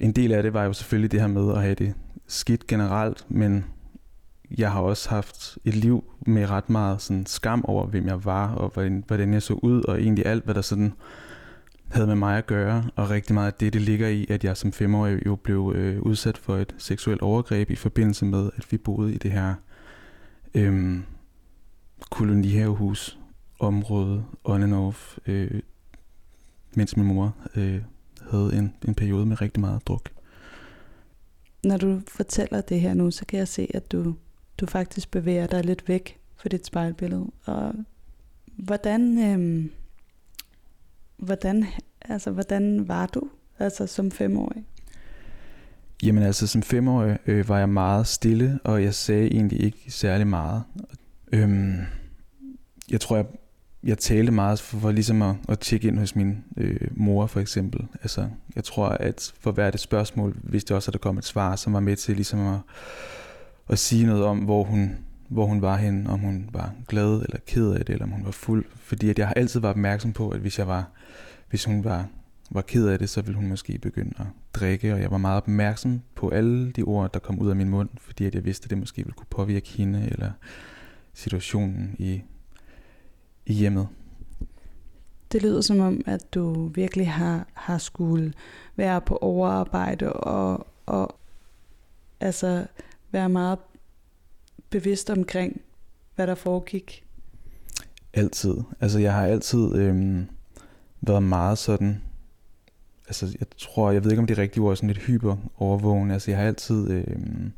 en 0.00 0.12
del 0.12 0.32
af 0.32 0.42
det 0.42 0.54
var 0.54 0.64
jo 0.64 0.72
selvfølgelig 0.72 1.12
det 1.12 1.20
her 1.20 1.26
med 1.26 1.52
at 1.54 1.62
have 1.62 1.74
det 1.74 1.94
skidt 2.26 2.66
generelt, 2.66 3.26
men 3.28 3.64
jeg 4.58 4.72
har 4.72 4.80
også 4.80 5.10
haft 5.10 5.58
et 5.64 5.74
liv 5.74 6.04
med 6.26 6.50
ret 6.50 6.70
meget 6.70 7.02
sådan 7.02 7.26
skam 7.26 7.64
over, 7.64 7.86
hvem 7.86 8.06
jeg 8.06 8.24
var, 8.24 8.54
og 8.54 8.70
hvordan, 8.74 9.04
hvordan 9.06 9.32
jeg 9.32 9.42
så 9.42 9.54
ud, 9.54 9.82
og 9.82 10.00
egentlig 10.00 10.26
alt, 10.26 10.44
hvad 10.44 10.54
der 10.54 10.62
sådan 10.62 10.92
havde 11.88 12.06
med 12.06 12.14
mig 12.14 12.38
at 12.38 12.46
gøre, 12.46 12.90
og 12.96 13.10
rigtig 13.10 13.34
meget 13.34 13.46
af 13.46 13.54
det, 13.54 13.72
det 13.72 13.80
ligger 13.80 14.08
i, 14.08 14.26
at 14.28 14.44
jeg 14.44 14.56
som 14.56 14.72
femårig 14.72 15.26
jo 15.26 15.36
blev 15.36 15.72
øh, 15.76 16.02
udsat 16.02 16.38
for 16.38 16.56
et 16.56 16.74
seksuelt 16.78 17.22
overgreb 17.22 17.70
i 17.70 17.76
forbindelse 17.76 18.24
med, 18.24 18.50
at 18.56 18.66
vi 18.72 18.76
boede 18.76 19.14
i 19.14 19.18
det 19.18 19.32
her 19.32 19.54
øh, 20.54 21.00
kolonihavehus 22.10 23.18
område 23.58 24.24
on 24.44 24.62
and 24.62 24.74
off, 24.74 25.18
øh, 25.26 25.60
mens 26.74 26.96
min 26.96 27.06
mor 27.06 27.36
øh, 27.56 27.80
havde 28.30 28.56
en, 28.58 28.74
en 28.88 28.94
periode 28.94 29.26
med 29.26 29.40
rigtig 29.40 29.60
meget 29.60 29.86
druk. 29.86 30.10
Når 31.64 31.76
du 31.76 32.00
fortæller 32.08 32.60
det 32.60 32.80
her 32.80 32.94
nu, 32.94 33.10
så 33.10 33.26
kan 33.26 33.38
jeg 33.38 33.48
se, 33.48 33.68
at 33.74 33.92
du, 33.92 34.14
du 34.58 34.66
faktisk 34.66 35.10
bevæger 35.10 35.46
dig 35.46 35.64
lidt 35.64 35.88
væk 35.88 36.18
fra 36.36 36.48
dit 36.48 36.66
spejlbillede. 36.66 37.30
Og 37.44 37.74
hvordan, 38.46 39.18
øh, 39.18 39.70
hvordan, 41.16 41.66
altså, 42.00 42.30
hvordan 42.30 42.88
var 42.88 43.06
du 43.06 43.22
altså, 43.58 43.86
som 43.86 44.10
femårig? 44.10 44.64
Jamen 46.02 46.22
altså, 46.22 46.46
som 46.46 46.62
femårig 46.62 47.18
øh, 47.26 47.48
var 47.48 47.58
jeg 47.58 47.68
meget 47.68 48.06
stille, 48.06 48.60
og 48.64 48.82
jeg 48.82 48.94
sagde 48.94 49.26
egentlig 49.26 49.62
ikke 49.62 49.84
særlig 49.88 50.26
meget. 50.26 50.62
Øhm, 51.32 51.76
jeg 52.90 53.00
tror, 53.00 53.16
jeg, 53.16 53.26
jeg 53.84 53.98
talte 53.98 54.32
meget 54.32 54.60
for, 54.60 54.78
for 54.78 54.90
ligesom 54.92 55.22
at, 55.22 55.34
at 55.48 55.58
tjekke 55.58 55.88
ind 55.88 55.98
hos 55.98 56.16
min 56.16 56.44
øh, 56.56 56.88
mor, 56.90 57.26
for 57.26 57.40
eksempel. 57.40 57.86
Altså, 58.02 58.28
jeg 58.56 58.64
tror, 58.64 58.88
at 58.88 59.32
for 59.40 59.52
hvert 59.52 59.74
et 59.74 59.80
spørgsmål, 59.80 60.36
hvis 60.42 60.64
det 60.64 60.76
også, 60.76 60.90
at 60.90 60.92
der 60.92 60.98
kom 60.98 61.18
et 61.18 61.24
svar, 61.24 61.56
som 61.56 61.72
var 61.72 61.80
med 61.80 61.96
til 61.96 62.14
ligesom 62.14 62.46
at, 62.46 62.58
at 63.68 63.78
sige 63.78 64.06
noget 64.06 64.24
om, 64.24 64.38
hvor 64.38 64.64
hun, 64.64 64.96
hvor 65.28 65.46
hun 65.46 65.62
var 65.62 65.76
henne, 65.76 66.10
om 66.10 66.20
hun 66.20 66.48
var 66.52 66.74
glad 66.88 67.22
eller 67.22 67.38
ked 67.46 67.72
af 67.72 67.84
det, 67.84 67.92
eller 67.92 68.06
om 68.06 68.12
hun 68.12 68.24
var 68.24 68.30
fuld. 68.30 68.64
Fordi 68.76 69.10
at 69.10 69.18
jeg 69.18 69.26
har 69.26 69.34
altid 69.34 69.60
været 69.60 69.70
opmærksom 69.70 70.12
på, 70.12 70.30
at 70.30 70.40
hvis 70.40 70.58
jeg 70.58 70.68
var, 70.68 70.90
hvis 71.50 71.64
hun 71.64 71.84
var, 71.84 72.08
var 72.50 72.62
ked 72.62 72.88
af 72.88 72.98
det, 72.98 73.10
så 73.10 73.22
ville 73.22 73.36
hun 73.36 73.48
måske 73.48 73.78
begynde 73.78 74.14
at 74.18 74.26
drikke, 74.54 74.94
og 74.94 75.00
jeg 75.00 75.10
var 75.10 75.18
meget 75.18 75.36
opmærksom 75.36 76.00
på 76.14 76.28
alle 76.28 76.72
de 76.72 76.82
ord, 76.82 77.12
der 77.12 77.18
kom 77.18 77.38
ud 77.38 77.50
af 77.50 77.56
min 77.56 77.68
mund, 77.68 77.88
fordi 77.98 78.24
at 78.24 78.34
jeg 78.34 78.44
vidste, 78.44 78.66
at 78.66 78.70
det 78.70 78.78
måske 78.78 78.96
ville 78.96 79.12
kunne 79.12 79.26
påvirke 79.30 79.68
hende, 79.68 80.08
eller 80.12 80.30
situationen 81.14 81.96
i, 81.98 82.22
i 83.46 83.52
hjemmet. 83.52 83.88
Det 85.32 85.42
lyder 85.42 85.60
som 85.60 85.80
om, 85.80 86.00
at 86.06 86.34
du 86.34 86.66
virkelig 86.66 87.10
har, 87.10 87.46
har 87.52 87.78
skulle 87.78 88.32
være 88.76 89.00
på 89.00 89.16
overarbejde 89.16 90.12
og, 90.12 90.66
og 90.86 91.16
altså 92.20 92.66
være 93.12 93.28
meget 93.28 93.58
bevidst 94.74 95.10
omkring, 95.10 95.60
hvad 96.14 96.26
der 96.26 96.34
foregik? 96.34 97.04
Altid. 98.14 98.54
Altså 98.80 98.98
jeg 98.98 99.14
har 99.14 99.26
altid 99.26 99.74
øhm, 99.74 100.26
været 101.00 101.22
meget 101.22 101.58
sådan, 101.58 102.02
altså 103.06 103.36
jeg 103.40 103.46
tror, 103.58 103.90
jeg 103.90 104.04
ved 104.04 104.10
ikke 104.10 104.20
om 104.20 104.26
det 104.26 104.38
er 104.38 104.42
rigtige 104.42 104.62
ord, 104.62 104.76
sådan 104.76 104.86
lidt 104.86 104.98
hyper 104.98 105.36
overvågen. 105.58 106.10
Altså 106.10 106.30
jeg 106.30 106.38
har 106.38 106.46
altid 106.46 106.90
øhm, 106.90 107.52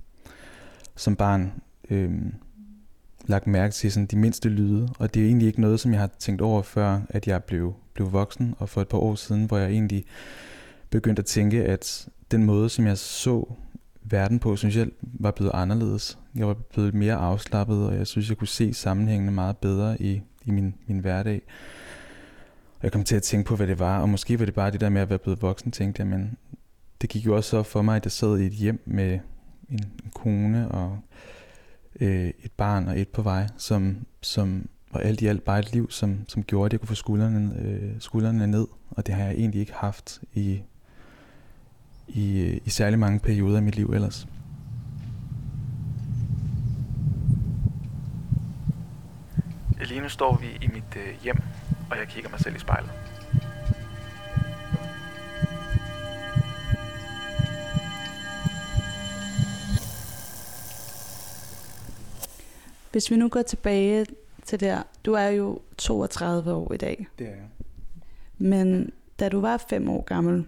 som 0.96 1.16
barn 1.16 1.52
øhm, 1.90 2.34
lagt 3.26 3.46
mærke 3.46 3.72
til 3.72 3.92
sådan 3.92 4.06
de 4.06 4.16
mindste 4.16 4.48
lyde, 4.48 4.88
og 4.98 5.14
det 5.14 5.22
er 5.22 5.26
egentlig 5.26 5.48
ikke 5.48 5.60
noget, 5.60 5.80
som 5.80 5.92
jeg 5.92 6.00
har 6.00 6.10
tænkt 6.18 6.42
over 6.42 6.62
før, 6.62 7.00
at 7.08 7.28
jeg 7.28 7.44
blev, 7.44 7.74
blev 7.94 8.12
voksen, 8.12 8.54
og 8.58 8.68
for 8.68 8.80
et 8.80 8.88
par 8.88 8.98
år 8.98 9.14
siden, 9.14 9.44
hvor 9.44 9.58
jeg 9.58 9.70
egentlig 9.70 10.04
begyndte 10.90 11.20
at 11.20 11.26
tænke, 11.26 11.64
at 11.64 12.08
den 12.30 12.44
måde, 12.44 12.68
som 12.68 12.86
jeg 12.86 12.98
så 12.98 13.54
verden 14.10 14.38
på, 14.38 14.56
synes 14.56 14.76
jeg 14.76 14.88
var 15.02 15.30
blevet 15.30 15.50
anderledes. 15.54 16.18
Jeg 16.34 16.46
var 16.46 16.54
blevet 16.54 16.94
mere 16.94 17.14
afslappet, 17.14 17.86
og 17.86 17.94
jeg 17.94 18.06
synes, 18.06 18.28
jeg 18.28 18.36
kunne 18.36 18.48
se 18.48 18.74
sammenhængene 18.74 19.32
meget 19.32 19.56
bedre 19.56 20.02
i, 20.02 20.22
i 20.44 20.50
min, 20.50 20.74
min 20.86 20.98
hverdag. 20.98 21.42
Og 22.76 22.82
jeg 22.82 22.92
kom 22.92 23.04
til 23.04 23.16
at 23.16 23.22
tænke 23.22 23.48
på, 23.48 23.56
hvad 23.56 23.66
det 23.66 23.78
var, 23.78 24.00
og 24.00 24.08
måske 24.08 24.38
var 24.38 24.44
det 24.44 24.54
bare 24.54 24.70
det 24.70 24.80
der 24.80 24.88
med 24.88 25.02
at 25.02 25.10
være 25.10 25.18
blevet 25.18 25.42
voksen, 25.42 25.72
tænkte 25.72 26.00
jeg, 26.00 26.06
men 26.06 26.36
det 27.00 27.10
gik 27.10 27.26
jo 27.26 27.36
også 27.36 27.50
så 27.50 27.62
for 27.62 27.82
mig, 27.82 27.96
at 27.96 28.04
jeg 28.04 28.12
sad 28.12 28.38
i 28.38 28.46
et 28.46 28.52
hjem 28.52 28.82
med 28.86 29.18
en, 29.70 29.84
en 30.04 30.10
kone 30.14 30.68
og 30.68 30.98
øh, 32.00 32.30
et 32.44 32.52
barn 32.56 32.88
og 32.88 33.00
et 33.00 33.08
på 33.08 33.22
vej, 33.22 33.46
som, 33.56 33.96
som 34.20 34.68
var 34.92 35.00
alt 35.00 35.20
i 35.20 35.26
alt 35.26 35.44
bare 35.44 35.58
et 35.58 35.72
liv, 35.72 35.90
som, 35.90 36.18
som 36.28 36.42
gjorde, 36.42 36.66
at 36.66 36.72
jeg 36.72 36.80
kunne 36.80 36.88
få 36.88 36.94
skuldrene, 36.94 37.56
øh, 37.58 37.92
skuldrene 37.98 38.46
ned, 38.46 38.66
og 38.90 39.06
det 39.06 39.14
har 39.14 39.24
jeg 39.24 39.34
egentlig 39.34 39.60
ikke 39.60 39.74
haft 39.74 40.20
i 40.34 40.60
i, 42.08 42.60
i 42.64 42.70
særlig 42.70 42.98
mange 42.98 43.18
perioder 43.18 43.56
af 43.56 43.62
mit 43.62 43.76
liv 43.76 43.86
ellers. 43.86 44.26
Lige 49.88 50.00
nu 50.00 50.08
står 50.08 50.36
vi 50.36 50.46
i 50.46 50.66
mit 50.66 50.96
øh, 50.96 51.22
hjem, 51.22 51.36
og 51.90 51.96
jeg 51.96 52.08
kigger 52.08 52.30
mig 52.30 52.40
selv 52.40 52.56
i 52.56 52.58
spejlet. 52.58 52.90
Hvis 62.92 63.10
vi 63.10 63.16
nu 63.16 63.28
går 63.28 63.42
tilbage 63.42 64.06
til 64.44 64.60
der, 64.60 64.82
du 65.04 65.12
er 65.12 65.28
jo 65.28 65.60
32 65.78 66.52
år 66.52 66.72
i 66.72 66.76
dag. 66.76 67.06
Det 67.18 67.26
er 67.26 67.30
jeg. 67.30 67.48
Men 68.38 68.92
da 69.20 69.28
du 69.28 69.40
var 69.40 69.64
fem 69.68 69.88
år 69.88 70.02
gammel, 70.02 70.46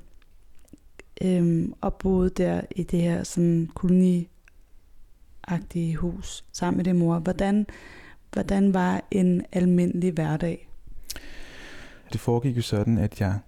øhm, 1.24 1.74
og 1.80 1.94
boede 1.94 2.30
der 2.30 2.60
i 2.76 2.82
det 2.82 3.02
her 3.02 3.22
sådan 3.22 3.70
koloniagtige 3.74 5.96
hus 5.96 6.44
sammen 6.52 6.76
med 6.76 6.84
din 6.84 6.98
mor. 6.98 7.18
Hvordan, 7.18 7.66
hvordan 8.32 8.74
var 8.74 9.02
en 9.10 9.44
almindelig 9.52 10.12
hverdag? 10.12 10.68
Det 12.12 12.20
foregik 12.20 12.56
jo 12.56 12.62
sådan, 12.62 12.98
at 12.98 13.20
jeg 13.20 13.38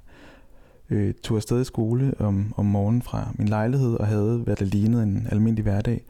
øh, 0.91 1.15
tog 1.15 1.37
afsted 1.37 1.61
i 1.61 1.65
skole 1.65 2.15
om, 2.19 2.55
om 2.57 2.67
morgenen 2.67 3.03
fra 3.03 3.33
min 3.39 3.49
lejlighed 3.49 3.95
og 3.95 4.07
havde, 4.07 4.39
hvad 4.39 4.57
der 4.57 4.65
lignede 4.65 5.03
en 5.03 5.27
almindelig 5.31 5.63
hverdag. 5.63 6.05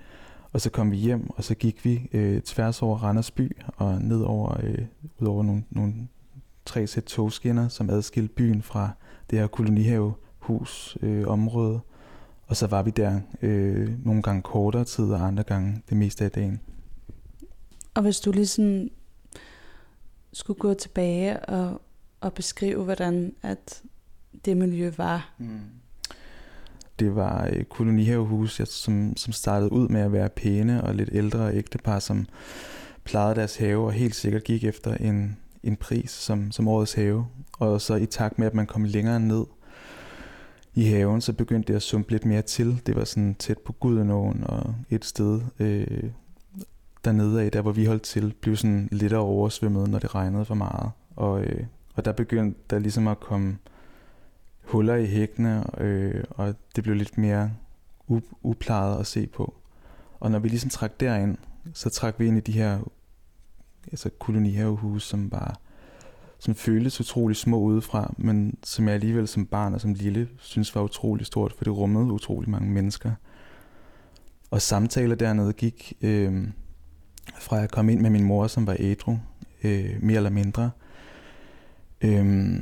Og 0.52 0.61
så 0.61 0.71
kom 0.71 0.90
vi 0.90 0.97
hjem, 0.97 1.31
og 1.31 1.45
så 1.45 1.55
gik 1.55 1.85
vi 1.85 2.09
øh, 2.12 2.40
tværs 2.40 2.83
over 2.83 2.99
Randers 2.99 3.31
by 3.31 3.57
og 3.76 4.02
ned 4.02 4.21
over, 4.21 4.57
øh, 4.62 4.79
ud 5.19 5.26
over 5.26 5.43
nogle, 5.43 5.64
nogle 5.71 5.95
tre 6.64 6.87
sæt 6.87 7.05
togskinner, 7.05 7.69
som 7.69 7.90
adskilte 7.90 8.35
byen 8.35 8.62
fra 8.62 8.90
det 9.31 9.38
her 9.38 9.47
kolonihave 9.47 10.14
hus 10.50 10.99
øh, 11.02 11.26
område. 11.26 11.80
Og 12.47 12.57
så 12.57 12.66
var 12.66 12.83
vi 12.83 12.90
der 12.90 13.21
øh, 13.42 14.07
nogle 14.07 14.23
gange 14.23 14.42
kortere 14.42 14.85
tid, 14.85 15.04
og 15.04 15.26
andre 15.26 15.42
gange 15.42 15.83
det 15.88 15.97
meste 15.97 16.25
af 16.25 16.30
dagen. 16.30 16.61
Og 17.95 18.02
hvis 18.02 18.21
du 18.21 18.33
ligesom 18.33 18.88
skulle 20.33 20.59
gå 20.59 20.75
tilbage 20.75 21.40
og, 21.40 21.80
og 22.21 22.33
beskrive, 22.33 22.85
hvordan 22.85 23.35
at 23.42 23.83
det 24.45 24.57
miljø 24.57 24.90
var? 24.97 25.35
Mm. 25.38 25.61
Det 26.99 27.14
var 27.14 27.45
et 27.45 27.69
kolonihavehus, 27.69 28.61
som, 28.64 29.16
som 29.16 29.33
startede 29.33 29.73
ud 29.73 29.88
med 29.88 30.00
at 30.00 30.12
være 30.12 30.28
pæne 30.28 30.85
og 30.85 30.95
lidt 30.95 31.11
ældre 31.12 31.54
ægtepar, 31.54 31.99
som 31.99 32.26
plejede 33.04 33.35
deres 33.35 33.57
have 33.57 33.85
og 33.85 33.92
helt 33.92 34.14
sikkert 34.14 34.45
gik 34.45 34.64
efter 34.64 34.95
en, 34.95 35.38
en 35.62 35.76
pris 35.76 36.11
som, 36.11 36.52
som 36.52 36.69
årets 36.69 36.92
have. 36.92 37.26
Og 37.52 37.80
så 37.80 37.95
i 37.95 38.07
takt 38.07 38.38
med, 38.38 38.47
at 38.47 38.54
man 38.54 38.66
kom 38.66 38.85
længere 38.85 39.21
ned, 39.21 39.45
i 40.74 40.84
haven, 40.84 41.20
så 41.20 41.32
begyndte 41.32 41.72
det 41.72 41.76
at 41.76 41.82
sumpe 41.82 42.10
lidt 42.10 42.24
mere 42.24 42.42
til. 42.42 42.82
Det 42.86 42.96
var 42.96 43.04
sådan 43.04 43.34
tæt 43.34 43.58
på 43.58 43.72
Gudenåen 43.72 44.44
og 44.46 44.74
et 44.90 45.04
sted 45.04 45.40
øh, 45.58 46.10
dernede 47.04 47.42
af, 47.42 47.52
der 47.52 47.62
hvor 47.62 47.72
vi 47.72 47.84
holdt 47.84 48.02
til, 48.02 48.34
blev 48.40 48.56
sådan 48.56 48.88
lidt 48.92 49.12
oversvømmet, 49.12 49.90
når 49.90 49.98
det 49.98 50.14
regnede 50.14 50.44
for 50.44 50.54
meget. 50.54 50.90
Og, 51.16 51.44
øh, 51.44 51.66
og 51.94 52.04
der 52.04 52.12
begyndte 52.12 52.60
der 52.70 52.78
ligesom 52.78 53.08
at 53.08 53.20
komme 53.20 53.58
huller 54.62 54.94
i 54.94 55.06
hækkene, 55.06 55.80
øh, 55.80 56.24
og 56.30 56.54
det 56.76 56.84
blev 56.84 56.96
lidt 56.96 57.18
mere 57.18 57.52
uplejet 58.42 59.00
at 59.00 59.06
se 59.06 59.26
på. 59.26 59.54
Og 60.20 60.30
når 60.30 60.38
vi 60.38 60.48
ligesom 60.48 60.70
trak 60.70 61.00
derind, 61.00 61.36
så 61.74 61.90
trak 61.90 62.14
vi 62.18 62.26
ind 62.26 62.36
i 62.36 62.40
de 62.40 62.52
her 62.52 62.78
altså 63.86 64.10
kolonihavehuse, 64.18 65.08
som 65.08 65.32
var 65.32 65.60
som 66.40 66.54
føltes 66.54 67.00
utrolig 67.00 67.37
små 67.37 67.59
udefra, 67.59 68.14
men 68.18 68.59
som 68.64 68.87
jeg 68.87 68.94
alligevel 68.94 69.28
som 69.28 69.47
barn 69.47 69.75
og 69.75 69.80
som 69.80 69.94
lille 69.94 70.28
synes 70.38 70.75
var 70.75 70.82
utrolig 70.82 71.26
stort, 71.26 71.52
for 71.52 71.64
det 71.64 71.76
rummede 71.76 72.12
utrolig 72.12 72.50
mange 72.50 72.70
mennesker. 72.70 73.12
og 74.50 74.62
samtaler 74.62 75.14
dernede 75.14 75.52
gik 75.52 75.92
øh, 76.00 76.49
fra 77.40 77.56
jeg 77.56 77.70
kom 77.70 77.88
ind 77.88 78.00
med 78.00 78.11
min 78.11 78.25
mor, 78.25 78.47
som 78.47 78.66
var 78.66 78.76
ædru, 78.78 79.16
øh, 79.64 79.97
mere 80.02 80.16
eller 80.16 80.30
mindre. 80.30 80.70
Øh, 82.00 82.61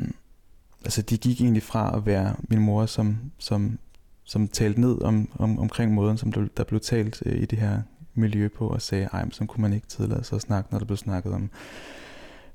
altså 0.85 1.03
de 1.03 1.19
gik 1.19 1.41
egentlig 1.41 1.63
fra 1.63 1.97
at 1.97 2.07
være 2.07 2.37
min 2.49 2.61
mor, 2.61 2.87
som, 2.87 3.19
som, 3.39 3.79
som 4.25 4.49
talte 4.49 4.81
ned 4.81 5.03
om, 5.03 5.29
om, 5.39 5.59
omkring 5.59 5.95
måden, 5.95 6.19
som 6.19 6.33
der, 6.33 6.47
der 6.57 6.65
blev 6.65 6.81
talt 6.81 7.23
øh, 7.27 7.43
i 7.43 7.45
det 7.45 7.59
her 7.59 7.83
miljø 8.15 8.49
på, 8.49 8.69
og 8.69 8.83
sagde, 8.83 9.09
ej, 9.13 9.31
så 9.31 9.47
kunne 9.47 9.63
man 9.63 9.73
ikke 9.73 9.87
tillade 9.87 10.25
sig 10.25 10.37
at 10.37 10.43
snakke, 10.43 10.71
når 10.71 10.79
der 10.79 10.87
blev 10.87 10.97
snakket 10.97 11.33
om 11.33 11.51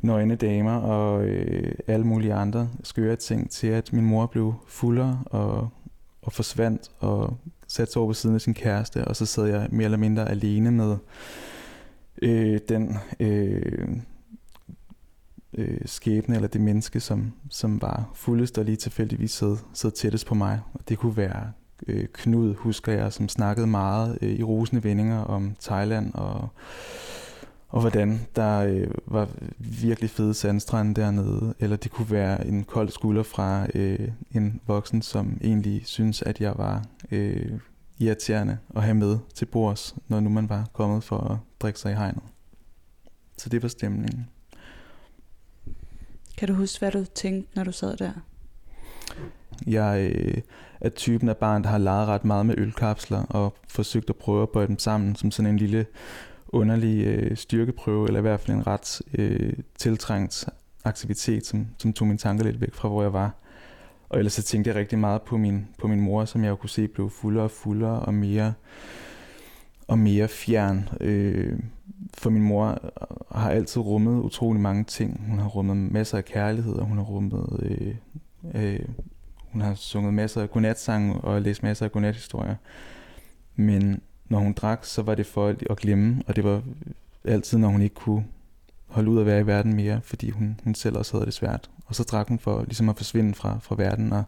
nøgne 0.04 0.36
damer 0.36 0.76
og 0.76 1.26
øh, 1.26 1.76
alle 1.88 2.06
mulige 2.06 2.34
andre 2.34 2.70
skøre 2.84 3.16
ting, 3.16 3.50
til 3.50 3.68
at 3.68 3.94
min 3.94 4.06
mor 4.06 4.26
blev 4.26 4.54
fuldere 4.68 5.24
og, 5.26 5.70
og 6.22 6.34
forsvandt 6.34 6.92
og 7.00 7.38
satte 7.68 7.94
sig 7.94 8.00
over 8.00 8.10
på 8.10 8.14
siden 8.14 8.36
af 8.36 8.42
sin 8.42 8.54
kæreste, 8.54 9.06
og 9.06 9.16
så 9.16 9.26
sad 9.26 9.46
jeg 9.46 9.68
mere 9.72 9.86
eller 9.86 9.98
mindre 9.98 10.30
alene 10.30 10.72
med 10.72 10.98
øh, 12.22 12.60
den 12.70 12.98
øh, 13.20 13.88
øh, 15.54 15.78
skæbne 15.86 16.36
eller 16.36 16.48
det 16.48 16.62
menneske, 16.62 17.00
som, 17.00 17.34
som 17.50 17.82
var 17.82 18.12
fuldest 18.14 18.58
og 18.58 18.66
lige 18.66 18.78
tilfældigvis 18.78 19.32
sad, 19.32 19.58
sad 19.74 19.92
tættest 19.92 20.28
på 20.28 20.36
mig. 20.36 20.60
Og 20.74 20.80
det 20.90 20.98
kunne 20.98 21.18
være 21.18 21.52
øh, 21.88 22.08
Knud, 22.14 22.54
husker 22.54 22.92
jeg, 22.92 23.14
som 23.14 23.30
snakkede 23.30 23.68
meget 23.68 24.18
øh, 24.22 24.32
i 24.32 24.44
rosende 24.44 24.84
vendinger 24.84 25.20
om 25.20 25.56
Thailand 25.62 26.14
og 26.14 26.50
og 27.74 27.82
hvordan 27.82 28.28
der 28.36 28.60
øh, 28.60 28.88
var 29.06 29.30
virkelig 29.58 30.10
fede 30.10 30.34
sandstrande 30.34 31.02
dernede, 31.02 31.54
eller 31.60 31.76
det 31.76 31.92
kunne 31.92 32.12
være 32.12 32.48
en 32.48 32.64
kold 32.64 32.90
skulder 32.90 33.24
fra 33.24 33.68
øh, 33.76 34.10
en 34.32 34.62
voksen, 34.68 35.02
som 35.02 35.38
egentlig 35.42 35.82
synes, 35.86 36.22
at 36.22 36.42
jeg 36.42 36.54
var 36.58 36.86
øh, 37.12 37.52
irriterende 38.00 38.58
at 38.76 38.84
have 38.84 38.94
med 38.94 39.18
til 39.36 39.46
bords, 39.46 39.96
når 40.08 40.20
nu 40.20 40.30
man 40.30 40.50
var 40.50 40.70
kommet 40.74 41.04
for 41.04 41.18
at 41.18 41.38
drikke 41.60 41.80
sig 41.80 41.92
i 41.92 41.96
hegnet. 41.96 42.24
Så 43.38 43.50
det 43.50 43.62
var 43.62 43.70
stemningen. 43.70 44.28
Kan 46.38 46.48
du 46.48 46.54
huske, 46.54 46.80
hvad 46.80 46.92
du 46.92 47.06
tænkte, 47.16 47.56
når 47.56 47.64
du 47.64 47.72
sad 47.72 47.98
der? 47.98 48.12
Jeg 49.68 50.12
øh, 50.16 50.38
er 50.82 50.90
typen 50.90 51.30
af 51.30 51.38
barn, 51.38 51.64
der 51.64 51.70
har 51.70 51.78
leget 51.78 52.08
ret 52.08 52.26
meget 52.26 52.46
med 52.46 52.56
ølkapsler 52.58 53.24
og 53.24 53.58
forsøgt 53.68 54.10
at 54.10 54.16
prøve 54.16 54.44
at 54.44 54.50
bøje 54.50 54.68
dem 54.68 54.80
sammen 54.80 55.16
som 55.16 55.32
sådan 55.32 55.52
en 55.52 55.58
lille 55.58 55.86
underlig 56.54 57.06
øh, 57.06 57.38
styrkeprøve, 57.38 58.08
eller 58.08 58.20
i 58.20 58.22
hvert 58.22 58.40
fald 58.40 58.58
en 58.58 58.68
ret 58.68 59.02
øh, 59.14 59.54
tiltrængt 59.78 60.46
aktivitet, 60.84 61.46
som, 61.46 61.68
som 61.78 61.94
tog 61.94 62.08
min 62.08 62.18
tanker 62.18 62.46
lidt 62.46 62.62
væk 62.62 62.74
fra, 62.74 62.90
hvor 62.90 63.02
jeg 63.02 63.14
var. 63.14 63.32
Og 64.10 64.20
ellers 64.20 64.34
så 64.34 64.44
tænkte 64.44 64.68
jeg 64.70 64.76
rigtig 64.76 65.00
meget 65.00 65.22
på 65.22 65.38
min, 65.38 65.68
på 65.78 65.88
min 65.88 66.02
mor, 66.02 66.26
som 66.26 66.44
jeg 66.44 66.50
jo 66.50 66.56
kunne 66.56 66.70
se 66.70 66.88
blev 66.88 67.10
fuldere 67.10 67.44
og 67.44 67.52
fuldere 67.52 68.00
og 68.00 68.14
mere 68.14 68.54
og 69.88 70.00
mere 70.00 70.28
fjern. 70.28 70.90
Øh, 71.02 71.60
for 72.14 72.30
min 72.30 72.42
mor 72.42 72.94
har 73.36 73.52
altid 73.52 73.82
rummet 73.82 74.22
utrolig 74.22 74.62
mange 74.62 74.84
ting. 74.84 75.26
Hun 75.30 75.40
har 75.40 75.48
rummet 75.48 75.78
masser 75.78 76.18
af 76.18 76.26
kærlighed, 76.26 76.74
og 76.74 76.86
hun 76.86 76.98
har 76.98 77.06
rummet... 77.06 77.60
Øh, 77.62 77.96
øh, 78.56 78.80
hun 79.52 79.62
har 79.62 79.76
sunget 79.76 80.14
masser 80.14 80.42
af 80.42 80.52
godnatsange 80.52 81.14
og 81.14 81.42
læst 81.42 81.64
masser 81.64 81.86
af 81.86 81.92
godnathistorier. 81.92 82.56
Men 83.56 84.02
når 84.34 84.40
hun 84.40 84.54
drak, 84.54 84.86
så 84.86 85.02
var 85.02 85.16
det 85.16 85.26
for 85.26 85.56
at 85.70 85.78
glemme, 85.78 86.24
og 86.28 86.36
det 86.36 86.44
var 86.44 86.62
altid, 87.24 87.58
når 87.58 87.68
hun 87.68 87.82
ikke 87.82 87.96
kunne 87.96 88.26
holde 88.88 89.10
ud 89.10 89.20
at 89.20 89.26
være 89.26 89.40
i 89.40 89.48
verden 89.48 89.74
mere, 89.74 90.02
fordi 90.04 90.30
hun, 90.30 90.60
hun 90.64 90.76
selv 90.76 90.98
også 90.98 91.14
havde 91.14 91.26
det 91.26 91.34
svært. 91.34 91.70
Og 91.86 91.96
så 91.96 92.04
drak 92.04 92.28
hun 92.28 92.40
for 92.40 92.64
ligesom 92.64 92.90
at 92.90 92.98
forsvinde 92.98 93.34
fra, 93.34 93.58
fra 93.62 93.76
verden 93.76 94.14
og, 94.14 94.24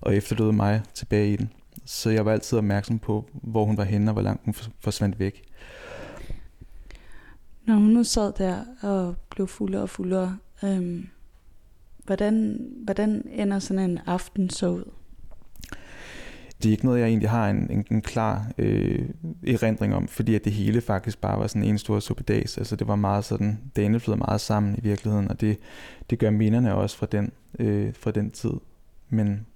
og 0.00 0.16
efterlod 0.16 0.52
mig 0.52 0.82
tilbage 0.94 1.32
i 1.32 1.36
den. 1.36 1.52
Så 1.84 2.10
jeg 2.10 2.24
var 2.24 2.32
altid 2.32 2.58
opmærksom 2.58 2.98
på, 2.98 3.24
hvor 3.32 3.64
hun 3.64 3.76
var 3.76 3.84
henne 3.84 4.10
og 4.10 4.12
hvor 4.12 4.22
langt 4.22 4.44
hun 4.44 4.54
forsvandt 4.80 5.18
væk. 5.18 5.42
Når 7.66 7.74
hun 7.74 7.90
nu 7.90 8.04
sad 8.04 8.32
der 8.32 8.64
og 8.82 9.14
blev 9.30 9.46
fuldere 9.46 9.82
og 9.82 9.90
fuldere, 9.90 10.38
øhm, 10.64 11.08
hvordan, 12.04 12.66
hvordan 12.84 13.28
ender 13.32 13.58
sådan 13.58 13.90
en 13.90 13.98
aften 14.06 14.50
så 14.50 14.68
ud? 14.68 14.84
Det 16.62 16.68
er 16.68 16.72
ikke 16.72 16.84
noget, 16.84 17.00
jeg 17.00 17.08
egentlig 17.08 17.30
har 17.30 17.50
en, 17.50 17.70
en, 17.70 17.84
en 17.90 18.02
klar 18.02 18.50
øh, 18.58 19.08
erindring 19.46 19.94
om, 19.94 20.08
fordi 20.08 20.34
at 20.34 20.44
det 20.44 20.52
hele 20.52 20.80
faktisk 20.80 21.20
bare 21.20 21.38
var 21.38 21.46
sådan 21.46 21.64
en 21.64 21.78
stor 21.78 22.00
suppedags. 22.00 22.58
Altså 22.58 22.76
det 22.76 22.88
var 22.88 22.96
meget 22.96 23.24
sådan, 23.24 23.58
det 23.76 24.02
flyder 24.02 24.16
meget 24.16 24.40
sammen 24.40 24.74
i 24.78 24.80
virkeligheden, 24.82 25.28
og 25.28 25.40
det, 25.40 25.58
det 26.10 26.18
gør 26.18 26.30
minderne 26.30 26.74
også 26.74 26.96
fra 26.96 27.06
den, 27.06 27.32
øh, 27.58 27.94
fra 27.94 28.10
den 28.10 28.30
tid. 28.30 28.52
Men 29.08 29.46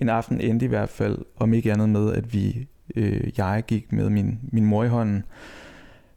en 0.00 0.08
aften 0.08 0.40
endte 0.40 0.66
i 0.66 0.68
hvert 0.68 0.88
fald, 0.88 1.18
om 1.36 1.54
ikke 1.54 1.72
andet 1.72 1.88
med, 1.88 2.12
at 2.12 2.32
vi, 2.32 2.68
øh, 2.96 3.30
jeg 3.38 3.64
gik 3.66 3.92
med 3.92 4.10
min, 4.10 4.38
min 4.52 4.64
mor 4.64 4.84
i 4.84 4.88
hånden 4.88 5.24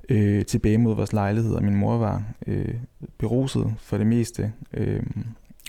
øh, 0.09 0.45
tilbage 0.45 0.77
mod 0.77 0.95
vores 0.95 1.13
lejlighed, 1.13 1.53
og 1.53 1.63
min 1.63 1.75
mor 1.75 1.97
var 1.97 2.23
øh, 2.47 2.75
beruset 3.17 3.73
for 3.77 3.97
det 3.97 4.07
meste. 4.07 4.53
Øh, 4.73 5.03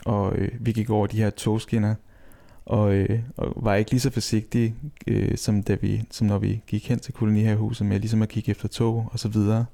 og 0.04 0.36
øh, 0.36 0.48
vi 0.60 0.72
gik 0.72 0.90
over 0.90 1.06
de 1.06 1.16
her 1.16 1.30
togskinner, 1.30 1.94
og, 2.66 2.94
øh, 2.94 3.20
og 3.36 3.52
var 3.56 3.74
ikke 3.74 3.90
lige 3.90 4.00
så 4.00 4.10
forsigtig, 4.10 4.74
øh, 5.06 5.36
som, 5.36 5.62
da 5.62 5.74
vi, 5.74 6.02
som 6.10 6.26
når 6.26 6.38
vi 6.38 6.62
gik 6.66 6.88
hen 6.88 6.98
til 6.98 7.14
kolonihavehuset 7.14 7.86
med 7.86 8.00
ligesom 8.00 8.22
at 8.22 8.28
kigge 8.28 8.50
efter 8.50 8.68
tog 8.68 9.08
og 9.12 9.18
så 9.18 9.28
videre. 9.28 9.64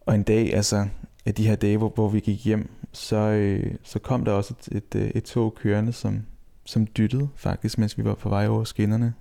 Og 0.00 0.14
en 0.14 0.22
dag, 0.22 0.54
altså 0.54 0.88
af 1.26 1.34
de 1.34 1.46
her 1.46 1.56
dage, 1.56 1.76
hvor, 1.76 1.88
hvor 1.88 2.08
vi 2.08 2.20
gik 2.20 2.44
hjem, 2.44 2.70
så, 2.92 3.16
øh, 3.16 3.74
så 3.82 3.98
kom 3.98 4.24
der 4.24 4.32
også 4.32 4.54
et, 4.58 4.76
et, 4.76 5.00
øh, 5.00 5.10
et 5.14 5.24
tog 5.24 5.54
kørende, 5.54 5.92
som, 5.92 6.22
som 6.64 6.86
dyttede 6.86 7.28
faktisk, 7.36 7.78
mens 7.78 7.98
vi 7.98 8.04
var 8.04 8.14
på 8.14 8.28
vej 8.28 8.46
over 8.46 8.64
skinnerne. 8.64 9.14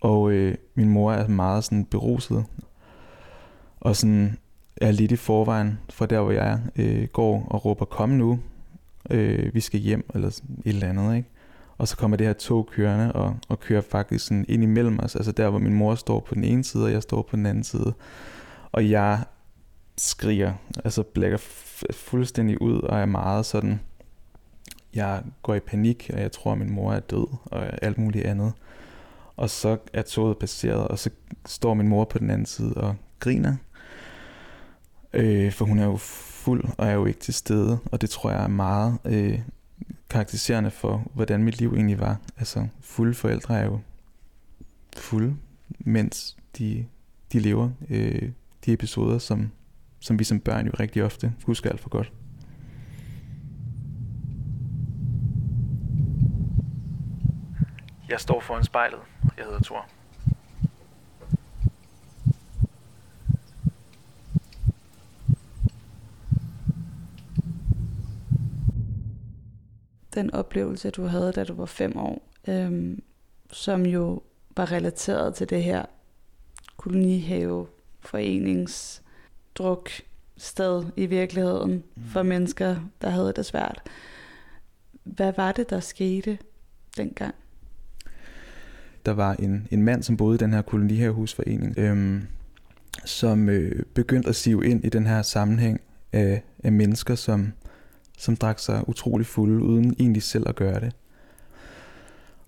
Og 0.00 0.30
øh, 0.30 0.54
min 0.74 0.88
mor 0.88 1.12
er 1.12 1.28
meget 1.28 1.64
sådan 1.64 1.84
beruset, 1.84 2.44
og 3.80 3.96
sådan 3.96 4.38
er 4.76 4.90
lidt 4.90 5.12
i 5.12 5.16
forvejen 5.16 5.78
fra 5.90 6.06
der, 6.06 6.20
hvor 6.20 6.30
jeg 6.30 6.60
øh, 6.76 7.08
går 7.08 7.46
og 7.50 7.64
råber, 7.64 7.84
kom 7.84 8.08
nu, 8.08 8.38
øh, 9.10 9.54
vi 9.54 9.60
skal 9.60 9.80
hjem, 9.80 10.10
eller 10.14 10.28
et 10.28 10.42
eller 10.64 10.88
andet, 10.88 11.16
ikke? 11.16 11.28
Og 11.78 11.88
så 11.88 11.96
kommer 11.96 12.16
det 12.16 12.26
her 12.26 12.34
tog 12.34 12.68
kørende, 12.72 13.12
og, 13.12 13.36
og 13.48 13.60
kører 13.60 13.80
faktisk 13.80 14.26
sådan 14.26 14.44
ind 14.48 14.62
imellem 14.62 14.98
os, 15.02 15.16
altså 15.16 15.32
der, 15.32 15.50
hvor 15.50 15.58
min 15.58 15.74
mor 15.74 15.94
står 15.94 16.20
på 16.20 16.34
den 16.34 16.44
ene 16.44 16.64
side, 16.64 16.84
og 16.84 16.92
jeg 16.92 17.02
står 17.02 17.22
på 17.22 17.36
den 17.36 17.46
anden 17.46 17.64
side. 17.64 17.94
Og 18.72 18.90
jeg 18.90 19.24
skriger, 19.98 20.52
altså 20.84 21.02
blækker 21.02 21.38
fuldstændig 21.92 22.62
ud, 22.62 22.80
og 22.80 22.98
er 22.98 23.06
meget 23.06 23.46
sådan, 23.46 23.80
jeg 24.94 25.22
går 25.42 25.54
i 25.54 25.60
panik, 25.60 26.10
og 26.12 26.20
jeg 26.20 26.32
tror, 26.32 26.52
at 26.52 26.58
min 26.58 26.70
mor 26.70 26.92
er 26.92 27.00
død, 27.00 27.26
og 27.44 27.84
alt 27.84 27.98
muligt 27.98 28.24
andet. 28.24 28.52
Og 29.36 29.50
så 29.50 29.78
er 29.92 30.02
toget 30.02 30.38
passeret, 30.38 30.88
og 30.88 30.98
så 30.98 31.10
står 31.46 31.74
min 31.74 31.88
mor 31.88 32.04
på 32.04 32.18
den 32.18 32.30
anden 32.30 32.46
side 32.46 32.74
og 32.74 32.94
griner. 33.20 33.56
Øh, 35.12 35.52
for 35.52 35.64
hun 35.64 35.78
er 35.78 35.84
jo 35.84 35.96
fuld 36.46 36.64
og 36.78 36.86
er 36.86 36.92
jo 36.92 37.06
ikke 37.06 37.20
til 37.20 37.34
stede, 37.34 37.78
og 37.92 38.00
det 38.00 38.10
tror 38.10 38.30
jeg 38.30 38.42
er 38.42 38.48
meget 38.48 38.98
øh, 39.04 39.40
karakteriserende 40.10 40.70
for, 40.70 41.10
hvordan 41.14 41.42
mit 41.44 41.58
liv 41.58 41.72
egentlig 41.74 42.00
var. 42.00 42.20
Altså, 42.36 42.68
fulde 42.80 43.14
forældre 43.14 43.58
er 43.58 43.64
jo 43.64 43.80
fulde, 44.96 45.36
mens 45.78 46.36
de, 46.58 46.86
de 47.32 47.38
lever 47.38 47.70
øh, 47.90 48.30
de 48.66 48.72
episoder, 48.72 49.18
som, 49.18 49.50
som 50.00 50.18
vi 50.18 50.24
som 50.24 50.40
børn 50.40 50.66
jo 50.66 50.72
rigtig 50.80 51.04
ofte 51.04 51.32
husker 51.46 51.70
alt 51.70 51.80
for 51.80 51.88
godt. 51.88 52.12
Jeg 58.08 58.20
står 58.20 58.40
foran 58.40 58.64
spejlet. 58.64 59.00
Jeg 59.36 59.44
hedder 59.44 59.62
Thor. 59.62 59.95
Den 70.16 70.34
oplevelse, 70.34 70.90
du 70.90 71.04
havde, 71.04 71.32
da 71.32 71.44
du 71.44 71.54
var 71.54 71.66
fem 71.66 71.96
år, 71.96 72.28
øhm, 72.48 73.02
som 73.52 73.86
jo 73.86 74.22
var 74.56 74.72
relateret 74.72 75.34
til 75.34 75.50
det 75.50 75.64
her 75.64 75.84
kolonihave 76.76 77.66
foreningsdruk 78.00 79.90
sted 80.36 80.84
i 80.96 81.06
virkeligheden 81.06 81.72
mm. 81.72 82.02
for 82.04 82.22
mennesker, 82.22 82.76
der 83.02 83.10
havde 83.10 83.32
det 83.36 83.46
svært. 83.46 83.82
Hvad 85.04 85.32
var 85.36 85.52
det, 85.52 85.70
der 85.70 85.80
skete 85.80 86.38
dengang? 86.96 87.34
Der 89.06 89.12
var 89.12 89.34
en, 89.34 89.68
en 89.70 89.82
mand, 89.82 90.02
som 90.02 90.16
boede 90.16 90.34
i 90.34 90.38
den 90.38 90.52
her 90.52 90.62
kolonihavehusforening, 90.62 91.78
øhm, 91.78 92.22
som 93.04 93.48
øh, 93.48 93.82
begyndte 93.94 94.28
at 94.28 94.36
sive 94.36 94.66
ind 94.66 94.84
i 94.84 94.88
den 94.88 95.06
her 95.06 95.22
sammenhæng 95.22 95.80
af, 96.12 96.42
af 96.64 96.72
mennesker, 96.72 97.14
som 97.14 97.52
som 98.16 98.36
drak 98.36 98.58
sig 98.58 98.88
utrolig 98.88 99.26
fulde, 99.26 99.62
uden 99.62 99.94
egentlig 99.98 100.22
selv 100.22 100.48
at 100.48 100.56
gøre 100.56 100.80
det. 100.80 100.92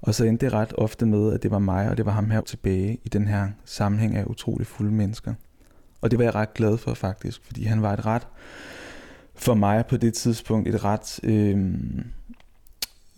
Og 0.01 0.15
så 0.15 0.25
endte 0.25 0.47
det 0.47 0.53
ret 0.53 0.73
ofte 0.79 1.07
med, 1.07 1.33
at 1.33 1.43
det 1.43 1.51
var 1.51 1.59
mig, 1.59 1.91
og 1.91 1.97
det 1.97 2.07
var 2.07 2.13
ham 2.13 2.31
her 2.31 2.41
tilbage 2.41 2.99
i 3.05 3.09
den 3.09 3.29
her 3.29 3.49
sammenhæng 3.65 4.17
af 4.17 4.25
utrolig 4.25 4.67
fulde 4.67 4.93
mennesker. 4.93 5.35
Og 6.01 6.11
det 6.11 6.19
var 6.19 6.25
jeg 6.25 6.35
ret 6.35 6.55
glad 6.55 6.79
for 6.79 6.95
faktisk, 6.95 7.45
fordi 7.45 7.65
han 7.65 7.83
var 7.83 7.93
et 7.93 8.07
ret, 8.07 8.27
for 9.35 9.55
mig 9.55 9.87
på 9.87 9.97
det 9.97 10.15
tidspunkt, 10.15 10.69
et 10.69 10.85
ret, 10.85 11.21
øh, 11.23 11.75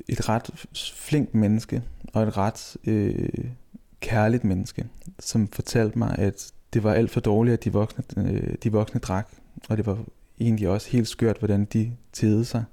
et 0.08 0.28
ret 0.28 0.50
flink 0.96 1.34
menneske, 1.34 1.82
og 2.12 2.22
et 2.22 2.36
ret 2.36 2.76
øh, 2.84 3.28
kærligt 4.00 4.44
menneske, 4.44 4.86
som 5.18 5.48
fortalte 5.48 5.98
mig, 5.98 6.18
at 6.18 6.52
det 6.72 6.82
var 6.82 6.92
alt 6.92 7.10
for 7.10 7.20
dårligt, 7.20 7.52
at 7.52 7.64
de 7.64 7.72
voksne, 7.72 8.04
øh, 8.16 8.54
de 8.62 8.72
voksne 8.72 9.00
drak, 9.00 9.28
og 9.68 9.76
det 9.76 9.86
var 9.86 9.98
egentlig 10.40 10.68
også 10.68 10.90
helt 10.90 11.08
skørt, 11.08 11.38
hvordan 11.38 11.64
de 11.64 11.92
tædede 12.12 12.44
sig. 12.44 12.64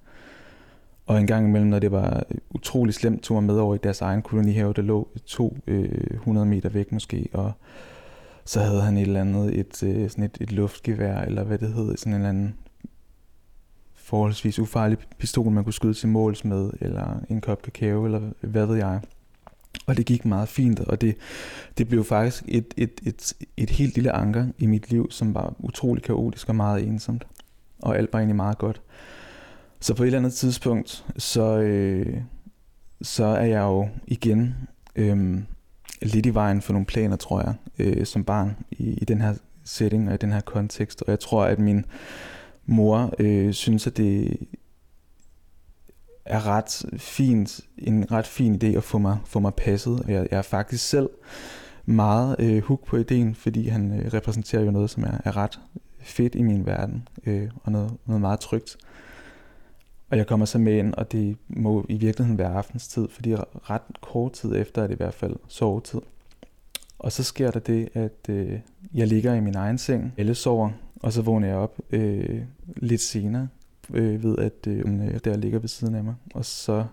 Og 1.06 1.20
en 1.20 1.28
gang 1.28 1.48
imellem, 1.48 1.70
når 1.70 1.80
det 1.80 1.92
var 1.92 2.24
utrolig 2.50 2.94
slemt, 2.94 3.24
tog 3.24 3.36
mig 3.36 3.44
med 3.44 3.60
over 3.62 3.76
i 3.76 3.80
deres 3.84 4.02
egen 4.02 4.22
kolonihave, 4.22 4.74
der 4.74 4.82
lå 4.82 5.10
to 5.26 5.58
øh, 5.68 5.90
100 6.14 6.46
meter 6.46 6.70
væk 6.70 6.92
måske, 6.92 7.30
og 7.34 7.52
så 8.46 8.60
havde 8.60 8.82
han 8.82 8.98
et 8.98 9.02
eller 9.02 9.22
andet, 9.22 9.60
et, 9.60 9.84
øh, 9.84 10.10
sådan 10.10 10.24
et, 10.24 10.38
et 10.42 10.52
luftgevær, 10.52 11.22
eller 11.22 11.44
hvad 11.44 11.58
det 11.58 11.74
hed, 11.74 11.98
sådan 11.98 12.14
en 12.14 12.16
eller 12.16 12.30
anden 12.30 12.56
forholdsvis 14.08 14.60
ufarlig 14.60 14.98
pistol, 15.18 15.52
man 15.52 15.64
kunne 15.64 15.74
skyde 15.74 15.94
til 15.94 16.10
måls 16.10 16.46
med, 16.46 16.70
eller 16.82 17.20
en 17.30 17.42
kop 17.42 17.62
kakao, 17.62 18.06
eller 18.06 18.22
hvad 18.42 18.66
ved 18.66 18.76
jeg. 18.76 19.02
Og 19.86 19.98
det 19.98 20.06
gik 20.06 20.26
meget 20.26 20.50
fint, 20.50 20.80
og 20.80 21.02
det, 21.02 21.16
det 21.78 21.88
blev 21.88 22.04
faktisk 22.04 22.44
et, 22.48 22.74
et, 22.78 23.02
et, 23.06 23.34
et 23.58 23.70
helt 23.70 23.96
lille 23.96 24.12
anker 24.12 24.46
i 24.58 24.66
mit 24.66 24.92
liv, 24.92 25.12
som 25.12 25.34
var 25.34 25.54
utrolig 25.60 26.04
kaotisk 26.04 26.50
og 26.50 26.56
meget 26.56 26.88
ensomt. 26.88 27.28
Og 27.82 27.98
alt 27.98 28.14
var 28.14 28.20
egentlig 28.20 28.36
meget 28.36 28.58
godt. 28.58 28.82
Så 29.80 29.94
på 29.94 30.04
et 30.04 30.08
eller 30.08 30.20
andet 30.20 30.34
tidspunkt, 30.34 31.06
så, 31.18 31.58
øh, 31.58 32.22
så 33.02 33.26
er 33.26 33.46
jeg 33.46 33.62
jo 33.62 33.90
igen 34.08 34.56
øh, 34.96 35.40
lidt 36.02 36.26
i 36.26 36.34
vejen 36.34 36.62
for 36.62 36.74
nogle 36.74 36.86
planer, 36.86 37.16
tror 37.16 37.42
jeg, 37.42 37.54
øh, 37.80 38.06
som 38.06 38.24
barn 38.24 38.56
i, 38.72 38.94
i 38.94 39.06
den 39.06 39.22
her 39.22 39.34
setting 39.64 40.08
og 40.08 40.14
i 40.14 40.18
den 40.18 40.34
her 40.34 40.42
kontekst. 40.42 41.02
Og 41.02 41.10
jeg 41.10 41.20
tror, 41.20 41.46
at 41.46 41.60
min 41.60 41.86
mor 42.66 43.14
øh, 43.20 43.54
synes, 43.54 43.88
at 43.88 43.98
det 43.98 44.38
er 46.26 46.48
ret 46.48 46.86
fint, 46.98 47.60
en 47.78 48.12
ret 48.12 48.28
fin 48.28 48.60
idé 48.64 48.66
at 48.66 48.84
få 48.84 48.98
mig, 48.98 49.18
få 49.26 49.40
mig 49.40 49.54
passet. 49.54 50.00
Og 50.00 50.12
jeg, 50.12 50.28
jeg 50.32 50.38
er 50.38 50.42
faktisk 50.42 50.90
selv 50.90 51.10
meget 51.86 52.36
øh, 52.40 52.64
hook 52.64 52.86
på 52.86 52.98
ideen, 52.98 53.36
fordi 53.36 53.68
han 53.68 54.00
øh, 54.00 54.14
repræsenterer 54.14 54.64
jo 54.64 54.72
noget, 54.72 54.90
som 54.90 55.04
er, 55.04 55.18
er 55.26 55.38
ret 55.38 55.60
fedt 56.08 56.36
i 56.36 56.42
min 56.42 56.66
verden, 56.66 57.08
øh, 57.26 57.50
og 57.64 57.72
noget, 57.72 57.94
noget 58.06 58.22
meget 58.22 58.40
trygt. 58.40 58.78
Og 60.10 60.18
jeg 60.18 60.28
kommer 60.28 60.46
så 60.46 60.58
med 60.58 60.74
ind, 60.74 60.94
og 60.94 61.12
det 61.12 61.38
må 61.48 61.86
i 61.90 61.98
virkeligheden 61.98 62.38
være 62.38 62.54
aftenstid, 62.54 63.08
fordi 63.10 63.36
ret 63.70 63.82
kort 64.02 64.34
tid 64.34 64.56
efter 64.56 64.84
er 64.84 64.88
det 64.88 64.94
i 64.94 64.98
hvert 64.98 65.14
fald 65.14 65.36
sovetid. 65.48 66.02
Og 67.00 67.12
så 67.12 67.24
sker 67.24 67.52
der 67.52 67.60
det, 67.60 67.90
at 67.94 68.30
øh, 68.30 68.60
jeg 68.94 69.08
ligger 69.08 69.34
i 69.34 69.40
min 69.40 69.56
egen 69.56 69.78
seng, 69.78 70.14
alle 70.18 70.36
sover, 70.36 70.70
og 71.00 71.14
så 71.14 71.22
vågner 71.22 71.48
jeg 71.48 71.58
op 71.58 71.80
øh, 71.90 72.42
lidt 72.76 73.02
senere, 73.02 73.48
øh, 73.94 74.24
ved 74.24 74.38
at 74.38 74.68
øh, 74.68 74.80
øh, 74.80 75.20
der 75.24 75.38
ligger 75.38 75.60
ved 75.60 75.70
siden 75.70 75.96
af 75.96 76.04
mig. 76.04 76.16
Og 76.34 76.46
så 76.46 76.86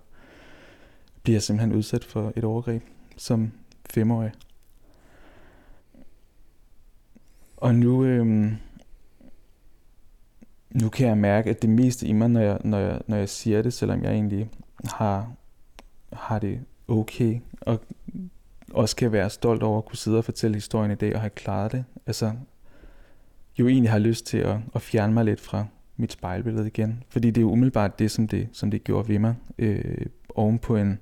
bliver 1.23 1.35
jeg 1.35 1.43
simpelthen 1.43 1.77
udsat 1.77 2.05
for 2.05 2.33
et 2.37 2.45
overgreb 2.45 2.83
som 3.17 3.53
femårig. 3.91 4.33
Og 7.57 7.75
nu, 7.75 8.05
øh, 8.05 8.53
nu 10.83 10.89
kan 10.89 11.09
jeg 11.09 11.19
mærke, 11.19 11.51
at 11.51 11.63
det 11.63 11.71
meste 11.71 12.07
i 12.07 12.13
mig, 12.13 12.31
når 12.31 12.41
jeg, 12.41 12.59
når 12.65 12.79
jeg, 12.79 13.01
når 13.07 13.17
jeg 13.17 13.29
siger 13.29 13.63
det, 13.63 13.73
selvom 13.73 14.03
jeg 14.03 14.13
egentlig 14.13 14.51
har, 14.85 15.33
har 16.13 16.39
det 16.39 16.61
okay, 16.89 17.41
og 17.61 17.81
også 18.73 18.97
kan 18.97 19.13
være 19.13 19.31
stolt 19.31 19.63
over 19.63 19.79
at 19.79 19.85
kunne 19.85 19.97
sidde 19.97 20.19
og 20.19 20.25
fortælle 20.25 20.55
historien 20.55 20.91
i 20.91 20.95
dag 20.95 21.15
og 21.15 21.21
have 21.21 21.31
klaret 21.31 21.73
det. 21.73 21.85
Altså, 22.07 22.33
jo 23.59 23.69
egentlig 23.69 23.91
har 23.91 23.99
lyst 23.99 24.27
til 24.27 24.39
at, 24.39 24.57
at 24.75 24.83
fjerne 24.83 25.15
mig 25.15 25.25
lidt 25.25 25.41
fra 25.41 25.67
mit 25.97 26.13
spejlbillede 26.13 26.67
igen. 26.67 27.03
Fordi 27.09 27.31
det 27.31 27.37
er 27.37 27.43
jo 27.43 27.51
umiddelbart 27.51 27.99
det, 27.99 28.11
som 28.11 28.29
det, 28.29 28.49
som 28.53 28.71
det 28.71 28.85
gjorde 28.85 29.09
ved 29.09 29.19
mig. 29.19 29.35
Øh, 29.59 30.07
oven 30.35 30.59
på 30.59 30.77
en, 30.77 30.99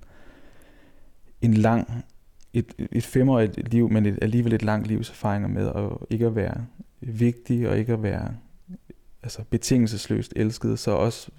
en 1.40 1.54
lang, 1.54 2.04
et, 2.52 2.74
et 2.92 3.04
femårigt 3.04 3.68
liv, 3.70 3.90
men 3.90 4.06
et, 4.06 4.18
alligevel 4.22 4.52
et 4.52 4.62
langt 4.62 4.86
livs 4.86 5.10
erfaringer 5.10 5.48
med 5.48 5.68
at 5.68 5.90
ikke 6.10 6.26
at 6.26 6.36
være 6.36 6.66
vigtig 7.00 7.68
og 7.68 7.78
ikke 7.78 7.92
at 7.92 8.02
være 8.02 8.34
altså 9.22 9.44
betingelsesløst 9.50 10.32
elsket, 10.36 10.78
så 10.78 10.90
også 10.90 11.30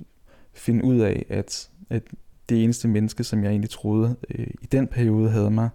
finde 0.54 0.86
ud 0.86 1.00
af, 1.00 1.26
at, 1.30 1.70
at 1.90 2.04
det 2.50 2.64
eneste 2.64 2.88
menneske, 2.88 3.24
som 3.24 3.44
jeg 3.44 3.50
egentlig 3.50 3.70
troede 3.70 4.16
øh, 4.30 4.48
i 4.62 4.66
den 4.66 4.88
periode 4.88 5.30
havde 5.30 5.52
mig, 5.52 5.70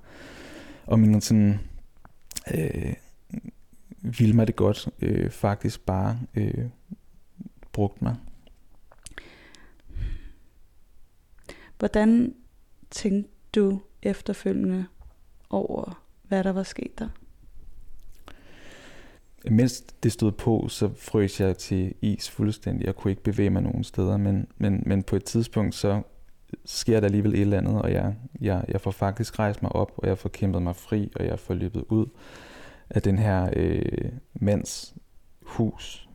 og 0.86 0.98
min 0.98 1.20
sådan, 1.20 1.60
øh, 2.54 2.94
ville 4.02 4.34
mig 4.36 4.46
det 4.46 4.56
godt, 4.56 4.88
øh, 5.02 5.30
faktisk 5.30 5.86
bare 5.86 6.20
øh, 6.34 6.64
brugt 7.72 8.02
mig. 8.02 8.16
Hvordan 11.78 12.34
tænkte 12.90 13.30
du 13.54 13.80
efterfølgende 14.02 14.86
over, 15.50 16.04
hvad 16.22 16.44
der 16.44 16.52
var 16.52 16.62
sket 16.62 16.98
der? 16.98 17.08
Mens 19.44 19.80
det 19.80 20.12
stod 20.12 20.32
på, 20.32 20.66
så 20.68 20.90
frøs 20.96 21.40
jeg 21.40 21.56
til 21.56 21.94
is 22.02 22.30
fuldstændig. 22.30 22.86
Jeg 22.86 22.96
kunne 22.96 23.10
ikke 23.10 23.22
bevæge 23.22 23.50
mig 23.50 23.62
nogen 23.62 23.84
steder, 23.84 24.16
men, 24.16 24.46
men, 24.56 24.82
men 24.86 25.02
på 25.02 25.16
et 25.16 25.24
tidspunkt, 25.24 25.74
så 25.74 26.02
sker 26.64 27.00
der 27.00 27.06
alligevel 27.06 27.34
et 27.34 27.40
eller 27.40 27.58
andet, 27.58 27.82
og 27.82 27.92
jeg, 27.92 28.14
jeg, 28.40 28.64
jeg 28.68 28.80
får 28.80 28.90
faktisk 28.90 29.38
rejst 29.38 29.62
mig 29.62 29.72
op, 29.72 29.92
og 29.96 30.08
jeg 30.08 30.18
får 30.18 30.28
kæmpet 30.28 30.62
mig 30.62 30.76
fri, 30.76 31.10
og 31.16 31.26
jeg 31.26 31.38
får 31.38 31.54
løbet 31.54 31.84
ud 31.88 32.06
af 32.90 33.02
den 33.02 33.18
her 33.18 33.50
øh, 33.56 34.12
mands 34.34 34.94
hus. 35.42 36.08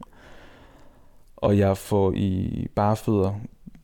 Og 1.35 1.57
jeg 1.57 1.77
får 1.77 2.13
i 2.15 2.67
barefødder 2.75 3.33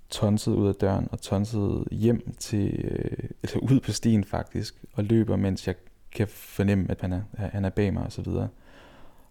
tonset 0.09 0.53
ud 0.53 0.67
af 0.67 0.75
døren 0.75 1.07
og 1.11 1.21
tonset 1.21 1.87
hjem 1.91 2.33
til, 2.39 2.73
øh, 2.83 3.29
eller 3.43 3.59
ud 3.59 3.79
på 3.79 3.91
stien 3.91 4.23
faktisk, 4.23 4.83
og 4.93 5.03
løber, 5.03 5.35
mens 5.35 5.67
jeg 5.67 5.75
kan 6.11 6.27
fornemme, 6.27 6.91
at 6.91 7.01
han 7.01 7.13
er, 7.13 7.21
han 7.33 7.65
er 7.65 7.69
bag 7.69 7.93
mig 7.93 8.03
og 8.03 8.11
så 8.11 8.21
videre. 8.21 8.47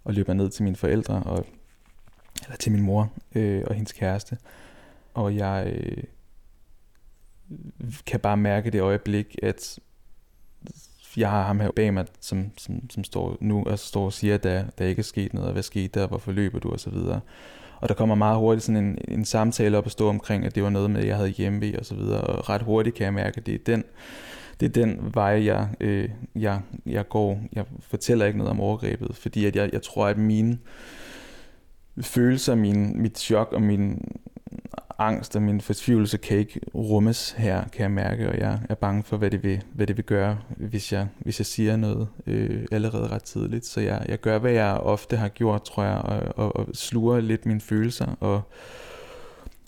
Og 0.08 0.14
løber 0.14 0.32
ned 0.32 0.50
til 0.50 0.64
mine 0.64 0.76
forældre, 0.76 1.22
og, 1.22 1.46
eller 2.44 2.56
til 2.56 2.72
min 2.72 2.82
mor 2.82 3.12
øh, 3.34 3.62
og 3.66 3.74
hendes 3.74 3.92
kæreste. 3.92 4.38
Og 5.14 5.36
jeg 5.36 5.72
øh, 5.72 6.02
kan 8.06 8.20
bare 8.20 8.36
mærke 8.36 8.70
det 8.70 8.80
øjeblik, 8.80 9.36
at 9.42 9.78
jeg 11.16 11.30
har 11.30 11.42
ham 11.42 11.60
her 11.60 11.70
bag 11.70 11.94
mig, 11.94 12.06
som, 12.20 12.50
som, 12.58 12.90
som 12.90 13.04
står 13.04 13.36
nu 13.40 13.64
og 13.64 13.78
står 13.78 14.04
og 14.04 14.12
siger, 14.12 14.34
at 14.34 14.42
der, 14.42 14.64
der 14.78 14.84
ikke 14.84 15.00
er 15.00 15.04
sket 15.04 15.34
noget, 15.34 15.46
og 15.46 15.52
hvad 15.52 15.62
skete 15.62 16.00
der, 16.00 16.06
hvorfor 16.06 16.32
løber 16.32 16.58
du, 16.58 16.70
og 16.70 16.80
så 16.80 16.90
videre. 16.90 17.20
Og 17.80 17.88
der 17.88 17.94
kommer 17.94 18.14
meget 18.14 18.38
hurtigt 18.38 18.64
sådan 18.64 18.84
en, 18.84 18.98
en 19.08 19.24
samtale 19.24 19.78
op 19.78 19.86
at 19.86 19.92
stå 19.92 20.08
omkring, 20.08 20.44
at 20.44 20.54
det 20.54 20.62
var 20.62 20.70
noget 20.70 20.90
med, 20.90 21.00
at 21.00 21.06
jeg 21.06 21.16
havde 21.16 21.28
hjemme 21.28 21.78
og 21.78 21.86
så 21.86 21.94
videre. 21.94 22.20
Og 22.20 22.48
ret 22.48 22.62
hurtigt 22.62 22.96
kan 22.96 23.04
jeg 23.04 23.14
mærke, 23.14 23.38
at 23.38 23.46
det 23.46 23.54
er 23.54 23.58
den, 23.66 23.84
det 24.60 24.66
er 24.66 24.84
den 24.84 25.10
vej, 25.14 25.44
jeg, 25.44 25.68
øh, 25.80 26.08
jeg, 26.36 26.60
jeg 26.86 27.08
går. 27.08 27.40
Jeg 27.52 27.64
fortæller 27.80 28.26
ikke 28.26 28.38
noget 28.38 28.50
om 28.50 28.60
overgrebet, 28.60 29.16
fordi 29.16 29.46
at 29.46 29.56
jeg, 29.56 29.70
jeg 29.72 29.82
tror, 29.82 30.06
at 30.06 30.18
mine 30.18 30.58
følelser, 32.00 32.54
min, 32.54 33.02
mit 33.02 33.18
chok 33.18 33.52
og 33.52 33.62
min 33.62 34.00
angst 34.98 35.36
og 35.36 35.42
min 35.42 35.60
fortvivlelse 35.60 36.18
kan 36.18 36.38
ikke 36.38 36.60
rummes 36.74 37.30
her, 37.30 37.68
kan 37.68 37.82
jeg 37.82 37.90
mærke, 37.90 38.28
og 38.28 38.38
jeg 38.38 38.60
er 38.68 38.74
bange 38.74 39.02
for, 39.02 39.16
hvad 39.16 39.30
det 39.30 39.42
vil, 39.42 39.62
hvad 39.72 39.86
det 39.86 39.96
vil 39.96 40.04
gøre, 40.04 40.38
hvis 40.48 40.92
jeg, 40.92 41.06
hvis 41.18 41.40
jeg 41.40 41.46
siger 41.46 41.76
noget 41.76 42.08
øh, 42.26 42.66
allerede 42.72 43.08
ret 43.08 43.22
tidligt. 43.22 43.66
Så 43.66 43.80
jeg, 43.80 44.06
jeg 44.08 44.20
gør, 44.20 44.38
hvad 44.38 44.52
jeg 44.52 44.74
ofte 44.74 45.16
har 45.16 45.28
gjort, 45.28 45.62
tror 45.62 45.84
jeg, 45.84 45.96
og, 45.96 46.22
og, 46.36 46.56
og 46.56 46.68
sluger 46.74 47.20
lidt 47.20 47.46
mine 47.46 47.60
følelser, 47.60 48.16
og, 48.20 48.42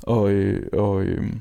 og, 0.02 0.30
øh, 0.30 0.68
og, 0.72 1.02
øh, 1.02 1.32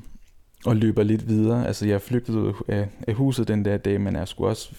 og 0.66 0.76
løber 0.76 1.02
lidt 1.02 1.28
videre. 1.28 1.66
Altså, 1.66 1.86
jeg 1.86 2.02
flygtede 2.02 2.38
ud 2.38 2.54
af, 2.68 2.88
af 3.08 3.14
huset 3.14 3.48
den 3.48 3.64
der 3.64 3.76
dag, 3.76 4.00
men 4.00 4.16
jeg 4.16 4.28
skulle 4.28 4.50
også 4.50 4.74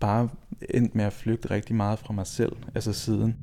bare 0.00 0.28
endt 0.70 0.94
med 0.94 1.04
at 1.04 1.12
flygte 1.12 1.50
rigtig 1.50 1.76
meget 1.76 1.98
fra 1.98 2.12
mig 2.12 2.26
selv, 2.26 2.56
altså 2.74 2.92
siden. 2.92 3.36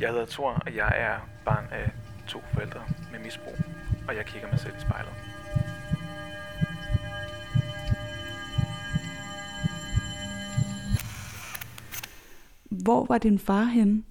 Jeg 0.00 0.08
hedder 0.08 0.26
Thor, 0.26 0.50
og 0.50 0.76
jeg 0.76 0.92
er 0.96 1.28
barn 1.44 1.64
af 1.72 1.90
to 2.26 2.38
forældre 2.52 2.80
med 3.12 3.20
misbrug, 3.24 3.54
og 4.08 4.16
jeg 4.16 4.24
kigger 4.26 4.48
mig 4.48 4.60
selv 4.60 4.74
i 4.78 4.80
spejlet. 4.80 5.12
Hvor 12.70 13.06
var 13.08 13.18
din 13.18 13.38
far 13.38 13.64
henne? 13.64 14.02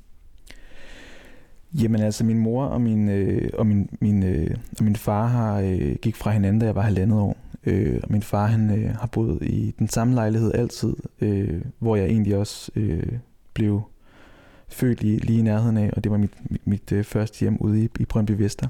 Jamen 1.74 2.02
altså, 2.02 2.24
min 2.24 2.40
mor 2.40 2.66
og 2.66 2.82
min, 2.82 3.10
øh, 3.10 3.50
og 3.54 3.68
min, 3.68 3.90
min, 4.02 4.24
øh, 4.24 4.56
og 4.78 4.84
min 4.84 4.96
far 4.96 5.28
har 5.28 5.60
øh, 5.60 5.96
gik 6.02 6.16
fra 6.16 6.32
hinanden, 6.32 6.60
da 6.60 6.66
jeg 6.66 6.76
var 6.76 6.82
halvandet 6.82 7.20
år. 7.20 7.38
Øh, 7.66 8.00
og 8.04 8.12
min 8.12 8.22
far 8.22 8.46
han 8.48 8.72
øh, 8.80 8.96
har 8.96 9.08
boet 9.08 9.42
i 9.42 9.74
den 9.80 9.90
samme 9.90 10.14
lejlighed 10.14 10.52
altid, 10.54 10.94
øh, 11.22 11.62
hvor 11.80 11.96
jeg 11.96 12.06
egentlig 12.06 12.36
også 12.36 12.72
øh, 12.76 13.14
blev 13.54 13.82
født 14.68 15.02
lige, 15.02 15.18
lige 15.18 15.40
i 15.40 15.42
nærheden 15.42 15.78
af, 15.78 15.90
og 15.96 16.04
det 16.04 16.12
var 16.12 16.18
mit, 16.18 16.52
mit, 16.52 16.68
mit 16.68 16.92
øh, 16.92 17.04
første 17.04 17.40
hjem 17.40 17.58
ude 17.58 17.84
i, 17.84 17.90
i 18.00 18.06
Brøndby 18.06 18.32
Vester. 18.32 18.68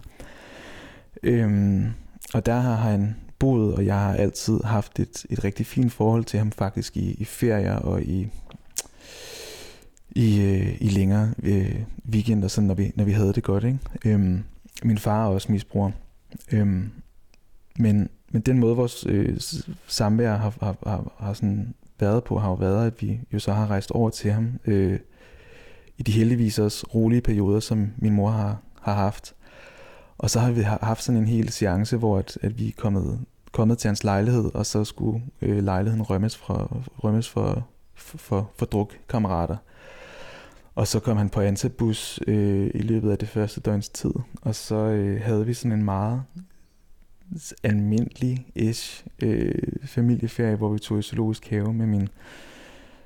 Øhm, 1.23 1.85
og 2.33 2.45
der 2.45 2.59
har 2.59 2.75
han 2.75 3.15
boet, 3.39 3.75
og 3.75 3.85
jeg 3.85 3.99
har 3.99 4.13
altid 4.13 4.59
haft 4.63 4.99
et, 4.99 5.25
et 5.29 5.43
rigtig 5.43 5.65
fint 5.65 5.91
forhold 5.91 6.23
til 6.23 6.39
ham 6.39 6.51
faktisk 6.51 6.97
i, 6.97 7.11
i 7.11 7.25
ferier 7.25 7.75
og 7.75 8.01
i, 8.01 8.27
i, 10.11 10.41
øh, 10.41 10.77
i 10.81 10.89
længere 10.89 11.33
øh, 11.43 11.81
weekender, 12.11 12.47
sådan, 12.47 12.67
når, 12.67 12.73
vi, 12.73 12.91
når 12.95 13.03
vi 13.03 13.11
havde 13.11 13.33
det 13.33 13.43
godt. 13.43 13.63
Ikke? 13.63 13.79
Øhm, 14.05 14.43
min 14.83 14.97
far 14.97 15.25
er 15.25 15.29
også 15.29 15.51
misbruger. 15.51 15.91
Øhm, 16.51 16.91
men 17.79 18.09
men 18.31 18.41
den 18.41 18.59
måde, 18.59 18.75
vores 18.75 19.05
øh, 19.09 19.39
samvær 19.87 20.35
har, 20.35 20.53
har, 20.61 20.75
har, 20.87 21.11
har 21.17 21.33
sådan 21.33 21.73
været 21.99 22.23
på, 22.23 22.39
har 22.39 22.49
jo 22.49 22.55
været, 22.55 22.87
at 22.87 23.01
vi 23.01 23.19
jo 23.33 23.39
så 23.39 23.53
har 23.53 23.67
rejst 23.67 23.91
over 23.91 24.09
til 24.09 24.31
ham 24.31 24.59
øh, 24.65 24.99
i 25.97 26.03
de 26.03 26.11
heldigvis 26.11 26.59
også 26.59 26.85
rolige 26.95 27.21
perioder, 27.21 27.59
som 27.59 27.91
min 27.97 28.13
mor 28.13 28.29
har, 28.29 28.61
har 28.81 28.93
haft. 28.93 29.35
Og 30.17 30.29
så 30.29 30.39
har 30.39 30.51
vi 30.51 30.61
haft 30.61 31.03
sådan 31.03 31.21
en 31.21 31.27
hel 31.27 31.49
seance, 31.49 31.97
hvor 31.97 32.17
at, 32.17 32.37
at 32.41 32.59
vi 32.59 32.67
er 32.67 32.71
kommet, 32.77 33.19
kommet 33.51 33.77
til 33.77 33.87
hans 33.87 34.03
lejlighed, 34.03 34.51
og 34.53 34.65
så 34.65 34.83
skulle 34.83 35.23
øh, 35.41 35.63
lejligheden 35.63 36.03
rømmes, 36.03 36.37
fra, 36.37 36.67
rømmes 37.03 37.29
for, 37.29 37.67
for, 37.95 38.17
for, 38.17 38.51
for 38.57 38.65
drukkammerater. 38.65 39.57
Og 40.79 40.87
så 40.87 40.99
kom 40.99 41.17
han 41.17 41.29
på 41.29 41.41
ansatbus 41.41 42.19
øh, 42.27 42.71
i 42.73 42.81
løbet 42.81 43.11
af 43.11 43.17
det 43.17 43.29
første 43.29 43.61
døgns 43.61 43.89
tid, 43.89 44.11
og 44.41 44.55
så 44.55 44.75
øh, 44.75 45.21
havde 45.21 45.45
vi 45.45 45.53
sådan 45.53 45.71
en 45.71 45.83
meget 45.83 46.23
almindelig-ish 47.63 49.05
øh, 49.21 49.55
familieferie, 49.83 50.55
hvor 50.55 50.69
vi 50.69 50.79
tog 50.79 50.99
i 50.99 51.01
zoologisk 51.01 51.49
have 51.49 51.73
med 51.73 51.85
min 51.85 52.09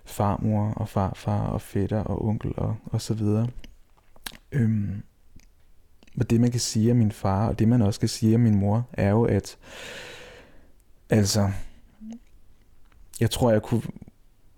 farmor 0.06 0.72
og 0.72 0.90
farfar 0.90 1.48
og 1.48 1.62
fætter 1.62 2.00
og 2.00 2.26
onkel 2.26 2.54
og, 2.58 2.76
og 2.86 3.02
så 3.02 3.14
videre. 3.14 3.48
Øhm, 4.52 5.04
og 6.20 6.30
det 6.30 6.42
man 6.42 6.52
kan 6.52 6.60
sige 6.60 6.92
om 6.92 6.98
min 6.98 7.12
far, 7.12 7.48
og 7.48 7.60
det 7.60 7.68
man 7.68 7.82
også 7.82 8.00
kan 8.00 8.10
sige 8.10 8.36
om 8.36 8.42
min 8.42 8.56
mor, 8.56 8.90
er 8.94 9.10
jo, 9.10 9.24
at 9.24 9.58
altså, 11.10 11.52
jeg 13.20 13.32
tror, 13.32 13.52
jeg 13.52 13.62
kunne, 13.62 13.82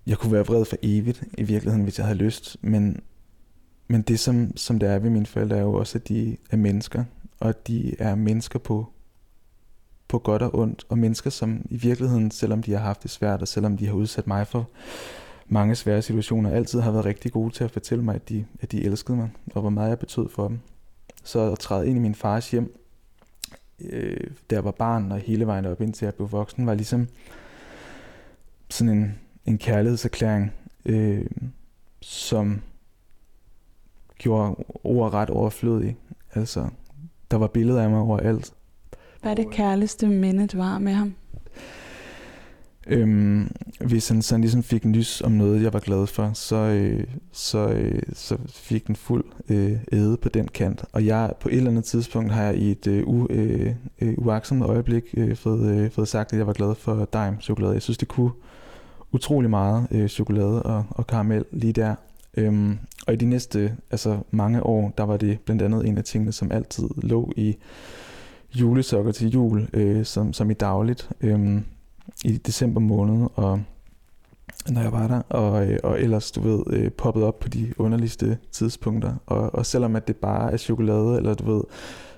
jeg 0.07 0.17
kunne 0.17 0.31
være 0.31 0.45
vred 0.45 0.65
for 0.65 0.77
evigt 0.81 1.23
i 1.37 1.43
virkeligheden, 1.43 1.83
hvis 1.83 1.97
jeg 1.97 2.05
havde 2.05 2.19
lyst, 2.19 2.57
men, 2.61 2.99
men 3.87 4.01
det 4.01 4.19
som, 4.19 4.57
som 4.57 4.79
det 4.79 4.89
er 4.89 4.99
ved 4.99 5.09
mine 5.09 5.25
forældre, 5.25 5.57
er 5.57 5.61
jo 5.61 5.73
også, 5.73 5.97
at 5.97 6.07
de 6.07 6.37
er 6.51 6.57
mennesker, 6.57 7.03
og 7.39 7.67
de 7.67 7.95
er 7.99 8.15
mennesker 8.15 8.59
på, 8.59 8.87
på 10.07 10.19
godt 10.19 10.41
og 10.41 10.55
ondt, 10.55 10.85
og 10.89 10.97
mennesker, 10.97 11.29
som 11.29 11.65
i 11.69 11.77
virkeligheden, 11.77 12.31
selvom 12.31 12.63
de 12.63 12.71
har 12.71 12.79
haft 12.79 13.03
det 13.03 13.11
svært, 13.11 13.41
og 13.41 13.47
selvom 13.47 13.77
de 13.77 13.85
har 13.85 13.93
udsat 13.93 14.27
mig 14.27 14.47
for 14.47 14.69
mange 15.47 15.75
svære 15.75 16.01
situationer, 16.01 16.51
altid 16.51 16.79
har 16.79 16.91
været 16.91 17.05
rigtig 17.05 17.31
gode 17.31 17.53
til 17.53 17.63
at 17.63 17.71
fortælle 17.71 18.03
mig, 18.03 18.15
at 18.15 18.29
de, 18.29 18.45
at 18.61 18.71
de 18.71 18.83
elskede 18.83 19.17
mig, 19.17 19.29
og 19.53 19.61
hvor 19.61 19.69
meget 19.69 19.89
jeg 19.89 19.99
betød 19.99 20.29
for 20.29 20.47
dem. 20.47 20.59
Så 21.23 21.51
at 21.51 21.59
træde 21.59 21.87
ind 21.87 21.97
i 21.97 22.01
min 22.01 22.15
fars 22.15 22.51
hjem, 22.51 22.75
øh, 23.79 24.31
da 24.49 24.55
jeg 24.55 24.63
var 24.63 24.71
barn, 24.71 25.11
og 25.11 25.19
hele 25.19 25.47
vejen 25.47 25.65
op 25.65 25.81
indtil 25.81 26.05
jeg 26.05 26.15
blev 26.15 26.31
voksen, 26.31 26.67
var 26.67 26.73
ligesom 26.73 27.07
sådan 28.69 28.97
en, 28.97 29.19
en 29.45 29.57
kærlighedserklæring, 29.57 30.51
øh, 30.85 31.25
som 32.01 32.61
gjorde 34.17 34.55
ord 34.83 35.13
ret 35.13 35.29
overflødige. 35.29 35.97
Altså, 36.33 36.67
der 37.31 37.37
var 37.37 37.47
billeder 37.47 37.83
af 37.83 37.89
mig 37.89 37.99
overalt. 37.99 38.53
Hvad 39.21 39.31
er 39.31 39.35
det 39.35 39.51
kærligste 39.51 40.07
minde, 40.07 40.47
du 40.47 40.59
har 40.59 40.79
med 40.79 40.93
ham? 40.93 41.15
Øhm, 42.87 43.51
hvis 43.79 44.07
han 44.07 44.21
sådan 44.21 44.41
ligesom 44.41 44.63
fik 44.63 44.85
nys 44.85 45.21
om 45.21 45.31
noget, 45.31 45.63
jeg 45.63 45.73
var 45.73 45.79
glad 45.79 46.07
for, 46.07 46.31
så, 46.33 46.55
øh, 46.55 47.03
så, 47.31 47.67
øh, 47.67 48.01
så 48.13 48.37
fik 48.47 48.87
den 48.87 48.95
fuld 48.95 49.25
øh, 49.49 49.77
æde 49.91 50.17
på 50.17 50.29
den 50.29 50.47
kant. 50.47 50.85
Og 50.93 51.05
jeg 51.05 51.33
på 51.39 51.49
et 51.49 51.55
eller 51.55 51.69
andet 51.69 51.85
tidspunkt 51.85 52.31
har 52.31 52.43
jeg 52.43 52.55
i 52.55 52.71
et 52.71 52.87
øh, 52.87 53.07
u, 53.07 53.27
øh, 53.29 53.75
øh, 54.01 54.13
uaksomt 54.17 54.63
øjeblik 54.63 55.03
øh, 55.17 55.35
fået, 55.35 55.75
øh, 55.75 55.91
fået 55.91 56.07
sagt, 56.07 56.33
at 56.33 56.39
jeg 56.39 56.47
var 56.47 56.53
glad 56.53 56.75
for 56.75 57.05
Daim 57.05 57.41
chokolade. 57.41 57.73
Jeg 57.73 57.81
synes, 57.81 57.97
det 57.97 58.07
kunne 58.07 58.31
utrolig 59.15 59.49
meget 59.49 59.87
øh, 59.91 60.07
chokolade 60.07 60.63
og, 60.63 60.85
og 60.89 61.07
karamel 61.07 61.45
lige 61.51 61.73
der. 61.73 61.95
Øhm, 62.37 62.77
og 63.07 63.13
i 63.13 63.15
de 63.15 63.25
næste 63.25 63.75
altså 63.91 64.17
mange 64.31 64.63
år, 64.63 64.93
der 64.97 65.03
var 65.03 65.17
det 65.17 65.39
blandt 65.39 65.61
andet 65.61 65.87
en 65.87 65.97
af 65.97 66.03
tingene, 66.03 66.31
som 66.31 66.51
altid 66.51 66.89
lå 66.97 67.31
i 67.35 67.55
julesokker 68.53 69.11
til 69.11 69.29
jul, 69.29 69.67
øh, 69.73 70.05
som, 70.05 70.33
som 70.33 70.51
i 70.51 70.53
dagligt. 70.53 71.09
Øh, 71.21 71.61
i 72.25 72.37
december 72.37 72.81
måned, 72.81 73.27
og 73.35 73.59
når 74.69 74.81
jeg 74.81 74.91
var 74.91 75.07
der, 75.07 75.21
og, 75.29 75.67
øh, 75.67 75.79
og 75.83 76.01
ellers, 76.01 76.31
du 76.31 76.41
ved, 76.41 76.63
øh, 76.69 76.91
poppet 76.91 77.23
op 77.23 77.39
på 77.39 77.49
de 77.49 77.73
underligste 77.77 78.37
tidspunkter. 78.51 79.15
Og, 79.25 79.55
og 79.55 79.65
selvom 79.65 79.95
at 79.95 80.07
det 80.07 80.15
bare 80.15 80.51
er 80.51 80.57
chokolade, 80.57 81.17
eller 81.17 81.33
du 81.33 81.55
ved, 81.55 81.63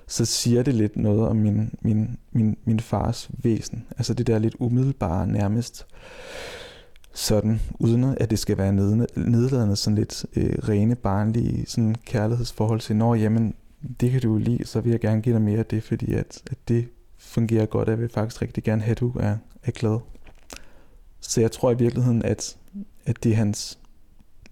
så 0.08 0.26
siger 0.26 0.64
det 0.64 0.74
lidt 0.74 0.98
noget 0.98 1.28
om 1.28 1.36
min, 1.36 1.74
min, 1.82 2.18
min, 2.32 2.58
min 2.66 2.80
fars 2.80 3.30
væsen. 3.44 3.86
Altså 3.98 4.14
det 4.14 4.28
der 4.28 4.40
lidt 4.40 4.56
umiddelbare 4.60 5.28
nærmest 5.28 5.86
sådan, 7.28 7.62
uden 7.80 8.04
at 8.04 8.30
det 8.30 8.40
skal 8.40 8.58
være 8.58 8.74
nedladende, 9.16 9.76
sådan 9.76 9.96
lidt 9.96 10.26
øh, 10.36 10.54
rene, 10.70 10.96
barnlige 10.96 11.66
sådan 11.66 11.96
kærlighedsforhold 12.06 12.80
til, 12.80 12.96
når 12.96 13.16
jamen, 13.16 13.56
det 14.00 14.12
kan 14.12 14.22
du 14.22 14.32
jo 14.32 14.38
lide, 14.38 14.66
så 14.66 14.82
vil 14.82 14.92
jeg 14.92 15.00
gerne 15.00 15.22
give 15.22 15.34
dig 15.34 15.42
mere 15.42 15.60
af 15.60 15.66
det, 15.66 15.84
fordi 15.84 16.14
at, 16.14 16.42
at 16.52 16.58
det 16.68 16.88
fungerer 17.18 17.66
godt, 17.66 17.88
og 17.88 17.92
jeg 17.92 18.00
vil 18.00 18.10
faktisk 18.10 18.42
rigtig 18.42 18.64
gerne 18.64 18.82
have, 18.82 18.92
at 18.92 19.00
du 19.00 19.12
er, 19.20 19.38
er 19.64 19.72
glad. 19.72 20.00
Så 21.20 21.42
jeg 21.42 21.52
tror 21.52 21.72
i 21.72 21.78
virkeligheden, 21.78 22.24
at, 22.24 22.58
at 23.06 23.24
det 23.24 23.32
er 23.32 23.36
hans, 23.36 23.80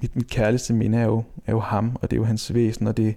mit, 0.01 0.15
mit 0.15 0.29
kærligste 0.29 0.73
minde 0.73 0.97
er 0.97 1.05
jo, 1.05 1.23
er 1.45 1.51
jo 1.51 1.59
ham, 1.59 1.97
og 2.01 2.11
det 2.11 2.17
er 2.17 2.21
jo 2.21 2.25
hans 2.25 2.53
væsen, 2.53 2.87
og 2.87 2.97
det, 2.97 3.15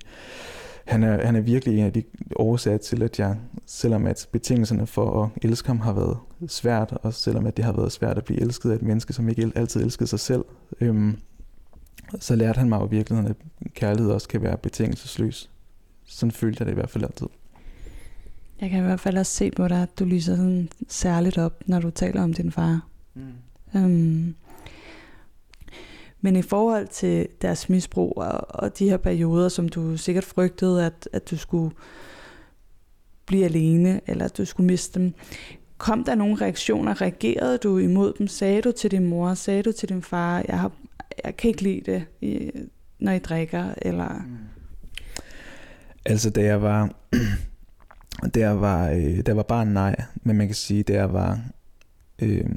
han, 0.85 1.03
er, 1.03 1.27
han 1.27 1.37
er 1.37 1.40
virkelig 1.40 1.79
en 1.79 1.85
af 1.85 1.92
de 1.92 2.03
årsager 2.37 2.79
til, 2.79 3.03
at 3.03 3.18
jeg, 3.18 3.37
selvom 3.66 4.07
at 4.07 4.29
betingelserne 4.33 4.87
for 4.87 5.23
at 5.23 5.31
elske 5.42 5.66
ham 5.66 5.81
har 5.81 5.92
været 5.92 6.16
svært, 6.46 6.92
og 7.03 7.14
selvom 7.14 7.46
at 7.46 7.57
det 7.57 7.64
har 7.64 7.72
været 7.72 7.92
svært 7.92 8.18
at 8.18 8.24
blive 8.24 8.40
elsket 8.40 8.70
af 8.70 8.74
et 8.74 8.83
menneske, 8.83 9.12
som 9.12 9.29
ikke 9.29 9.53
altid 9.55 9.83
elskede 9.83 10.07
sig 10.07 10.20
selv, 10.20 10.44
øhm, 10.81 11.18
så 12.20 12.37
lærte 12.37 12.59
han 12.59 12.68
mig 12.68 12.81
jo 12.81 12.87
i 12.87 12.90
virkeligheden, 12.90 13.37
at 13.61 13.72
kærlighed 13.74 14.12
også 14.12 14.29
kan 14.29 14.42
være 14.42 14.57
betingelsesløs. 14.57 15.51
Sådan 16.05 16.33
følte 16.33 16.61
jeg 16.61 16.66
det 16.66 16.72
i 16.72 16.74
hvert 16.74 16.90
fald 16.90 17.05
altid. 17.05 17.27
Jeg 18.61 18.70
kan 18.70 18.79
i 18.79 18.87
hvert 18.87 19.01
fald 19.01 19.18
også 19.18 19.33
se 19.33 19.51
på 19.51 19.68
dig, 19.68 19.83
at 19.83 19.98
du 19.98 20.05
lyser 20.05 20.37
sådan 20.37 20.68
særligt 20.88 21.38
op, 21.38 21.62
når 21.66 21.81
du 21.81 21.90
taler 21.90 22.22
om 22.22 22.33
din 22.33 22.53
far. 22.53 22.87
Mm. 23.14 23.33
Um, 23.74 24.35
men 26.20 26.37
i 26.37 26.42
forhold 26.42 26.88
til 26.88 27.29
deres 27.42 27.68
misbrug 27.68 28.12
og, 28.16 28.46
og 28.48 28.79
de 28.79 28.90
her 28.90 28.96
perioder, 28.96 29.48
som 29.48 29.68
du 29.68 29.96
sikkert 29.96 30.24
frygtede, 30.24 30.87
at, 30.87 31.09
at 31.12 31.31
du 31.31 31.37
skulle 31.37 31.74
blive 33.27 33.44
alene, 33.44 34.01
eller 34.07 34.24
at 34.24 34.38
du 34.38 34.44
skulle 34.44 34.66
miste 34.66 35.01
dem, 35.01 35.14
kom 35.79 36.05
der 36.05 36.14
nogle 36.14 36.35
reaktioner? 36.35 37.01
Reagerede 37.01 37.59
du 37.59 37.79
imod 37.79 38.12
dem? 38.19 38.29
Sagde 38.29 38.62
du 38.62 38.73
til 38.73 38.91
din 38.91 39.07
mor? 39.07 39.35
Sagde 39.35 39.62
du 39.62 39.73
til 39.73 39.88
din 39.88 40.03
far? 40.03 40.45
Jeg, 40.49 40.61
har, 40.61 40.73
jeg 41.25 41.37
kan 41.37 41.49
ikke 41.49 41.62
lide 41.62 41.81
det, 41.93 42.05
når 42.99 43.12
I 43.12 43.19
drikker? 43.19 43.75
Eller... 43.83 44.23
Altså, 46.05 46.31
da 46.31 46.43
jeg 46.43 46.62
var 46.62 46.91
der 48.35 48.51
var, 48.51 48.91
øh, 48.91 49.19
der 49.27 49.35
var 49.35 49.43
barn, 49.43 49.69
nej, 49.69 49.97
men 50.23 50.37
man 50.37 50.47
kan 50.47 50.55
sige, 50.55 50.83
der 50.83 51.05
var, 51.05 51.41
øh, 52.23 52.51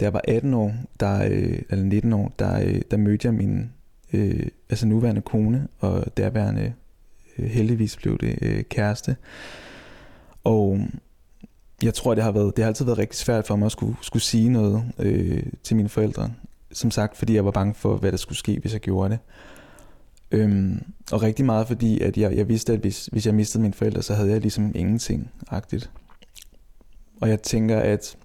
der 0.00 0.10
var 0.10 0.20
18 0.28 0.54
år, 0.54 0.72
der, 1.00 1.24
øh, 1.24 1.58
eller 1.70 1.84
19 1.84 2.12
år, 2.12 2.34
der, 2.38 2.60
øh, 2.60 2.80
der 2.90 2.96
mødte 2.96 3.26
jeg 3.26 3.34
min 3.34 3.72
øh, 4.12 4.46
altså 4.70 4.86
nuværende 4.86 5.20
kone, 5.20 5.68
og 5.78 6.16
derværende 6.16 6.72
øh, 7.38 7.46
heldigvis 7.46 7.96
blev 7.96 8.18
det 8.18 8.38
øh, 8.42 8.64
kæreste. 8.64 9.16
Og 10.44 10.80
jeg 11.82 11.94
tror, 11.94 12.14
det 12.14 12.24
har, 12.24 12.32
været, 12.32 12.56
det 12.56 12.64
har 12.64 12.68
altid 12.68 12.84
været 12.84 12.98
rigtig 12.98 13.18
svært 13.18 13.46
for 13.46 13.56
mig 13.56 13.66
at 13.66 13.72
skulle, 13.72 13.96
skulle 14.02 14.22
sige 14.22 14.48
noget 14.48 14.92
øh, 14.98 15.42
til 15.62 15.76
mine 15.76 15.88
forældre. 15.88 16.30
Som 16.72 16.90
sagt, 16.90 17.16
fordi 17.16 17.34
jeg 17.34 17.44
var 17.44 17.50
bange 17.50 17.74
for, 17.74 17.96
hvad 17.96 18.12
der 18.12 18.18
skulle 18.18 18.38
ske, 18.38 18.58
hvis 18.60 18.72
jeg 18.72 18.80
gjorde 18.80 19.10
det. 19.10 19.18
Øhm, 20.30 20.82
og 21.12 21.22
rigtig 21.22 21.44
meget 21.44 21.66
fordi, 21.66 22.00
at 22.00 22.16
jeg, 22.16 22.36
jeg 22.36 22.48
vidste, 22.48 22.72
at 22.72 22.80
hvis, 22.80 23.06
hvis 23.06 23.26
jeg 23.26 23.34
mistede 23.34 23.62
mine 23.62 23.74
forældre, 23.74 24.02
så 24.02 24.14
havde 24.14 24.30
jeg 24.30 24.40
ligesom 24.40 24.72
ingenting-agtigt. 24.74 25.90
Og 27.20 27.28
jeg 27.28 27.42
tænker, 27.42 27.78
at 27.78 28.16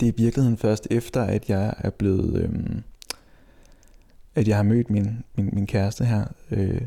det 0.00 0.08
er 0.08 0.12
i 0.12 0.16
virkeligheden 0.16 0.58
først 0.58 0.86
efter, 0.90 1.22
at 1.22 1.48
jeg 1.48 1.74
er 1.78 1.90
blevet... 1.90 2.36
Øhm, 2.42 2.82
at 4.34 4.48
jeg 4.48 4.56
har 4.56 4.62
mødt 4.62 4.90
min, 4.90 5.24
min, 5.36 5.50
min 5.52 5.66
kæreste 5.66 6.04
her, 6.04 6.24
øh, 6.50 6.80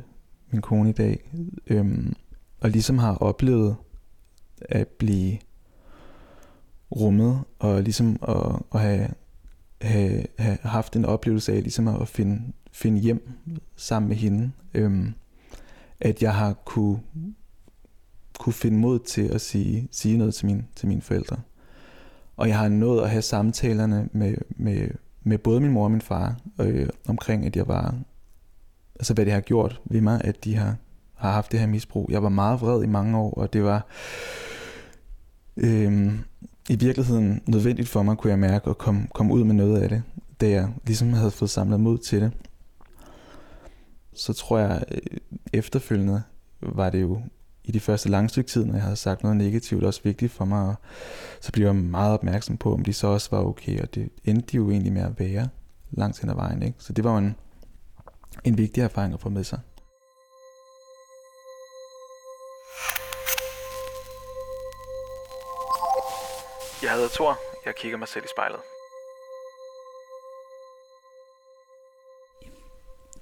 min 0.52 0.62
kone 0.62 0.90
i 0.90 0.94
dag, 0.94 1.30
øhm, 1.68 2.14
og 2.60 2.70
ligesom 2.70 2.98
har 2.98 3.16
oplevet 3.16 3.76
at 4.62 4.88
blive 4.88 5.38
rummet, 6.92 7.40
og 7.60 7.82
ligesom 7.82 8.18
at, 8.28 8.62
at 8.74 8.80
have, 8.80 9.08
have, 9.82 10.26
have 10.38 10.58
haft 10.64 10.96
en 10.96 11.06
oplevelse 11.06 11.54
af 11.54 11.62
ligesom 11.62 11.88
at 11.88 12.08
finde 12.08 12.42
finde 12.72 13.02
hjem 13.02 13.30
sammen 13.76 14.10
med 14.10 14.18
hende. 14.18 14.52
Øhm, 14.74 15.14
at 16.00 16.24
jeg 16.24 16.36
har 16.36 16.54
kunne, 16.54 17.00
kunne 18.40 18.54
finde 18.54 18.78
mod 18.78 19.00
til 19.00 19.22
at 19.22 19.42
sige, 19.42 19.88
sige 19.92 20.18
noget 20.18 20.34
til, 20.34 20.46
min, 20.46 20.68
til 20.76 20.88
mine 20.88 21.02
forældre. 21.02 21.38
Og 22.38 22.48
jeg 22.48 22.58
har 22.58 22.68
nået 22.68 23.02
at 23.02 23.10
have 23.10 23.22
samtalerne 23.22 24.10
med, 24.12 24.36
med, 24.50 24.90
med 25.24 25.38
både 25.38 25.60
min 25.60 25.72
mor 25.72 25.84
og 25.84 25.92
min 25.92 26.02
far 26.02 26.36
øh, 26.60 26.90
omkring, 27.08 27.46
at 27.46 27.56
jeg 27.56 27.68
var, 27.68 27.96
altså 28.96 29.14
hvad 29.14 29.26
det 29.26 29.34
har 29.34 29.42
gjort 29.42 29.82
ved 29.86 30.02
mig, 30.02 30.22
at 30.24 30.44
de 30.44 30.56
har, 30.56 30.76
har 31.16 31.32
haft 31.32 31.52
det 31.52 31.60
her 31.60 31.68
misbrug. 31.68 32.12
Jeg 32.12 32.24
var 32.24 32.30
meget 32.30 32.62
vred 32.62 32.84
i 32.84 32.88
mange 32.88 33.18
år, 33.18 33.34
og 33.34 33.54
det 33.54 33.64
var 33.64 33.88
øh, 35.58 36.12
i 36.70 36.76
virkeligheden 36.76 37.42
nødvendigt 37.48 37.90
for 37.90 38.04
mig, 38.04 38.18
kunne 38.18 38.32
jeg 38.32 38.40
mærke, 38.40 38.70
at 38.70 38.78
komme, 38.78 39.08
komme 39.14 39.34
ud 39.34 39.44
med 39.44 39.56
noget 39.56 39.82
af 39.82 39.90
det, 39.90 40.04
da 40.42 40.50
jeg 40.50 40.70
ligesom 40.86 41.14
havde 41.14 41.32
fået 41.32 41.50
samlet 41.50 41.80
mod 41.80 41.98
til 41.98 42.22
det 42.22 42.32
så 44.20 44.34
tror 44.34 44.58
jeg 44.58 44.84
øh, 44.92 45.02
efterfølgende 45.54 46.24
var 46.62 46.90
det 46.90 47.02
jo 47.02 47.22
i 47.64 47.72
de 47.72 47.80
første 47.80 48.10
lange 48.10 48.30
stykke 48.30 48.50
tid, 48.50 48.66
når 48.66 48.74
jeg 48.74 48.84
havde 48.84 48.96
sagt 48.96 49.24
noget 49.24 49.38
negativt, 49.38 49.84
også 49.84 50.02
vigtigt 50.04 50.32
for 50.32 50.46
mig, 50.46 50.68
og 50.68 50.76
så 51.42 51.52
blev 51.52 51.66
jeg 51.66 51.76
meget 51.76 52.14
opmærksom 52.14 52.58
på, 52.58 52.74
om 52.74 52.84
de 52.84 52.94
så 52.94 53.08
også 53.08 53.28
var 53.32 53.44
okay, 53.44 53.82
og 53.82 53.96
det 53.96 54.10
endte 54.26 54.48
de 54.52 54.58
jo 54.58 54.72
egentlig 54.72 54.94
med 54.94 55.02
at 55.02 55.20
være 55.20 55.48
langt 55.92 56.22
hen 56.22 56.30
ad 56.30 56.36
vejen. 56.36 56.64
Ikke? 56.64 56.76
Så 56.80 56.94
det 56.94 57.04
var 57.04 57.12
jo 57.12 57.18
en, 57.18 57.36
en 58.44 58.58
vigtig 58.58 58.82
erfaring 58.82 59.14
at 59.14 59.20
få 59.20 59.30
med 59.30 59.44
sig. 59.44 59.60
Jeg 66.84 66.92
hedder 66.92 67.08
Thor. 67.08 67.38
Jeg 67.66 67.76
kigger 67.76 67.98
mig 67.98 68.08
selv 68.08 68.26
i 68.26 68.28
spejlet. 68.36 68.60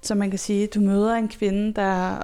Så 0.02 0.14
man 0.14 0.30
kan 0.30 0.38
sige, 0.38 0.64
at 0.64 0.74
du 0.74 0.80
møder 0.80 1.14
en 1.14 1.28
kvinde, 1.28 1.74
der 1.74 2.20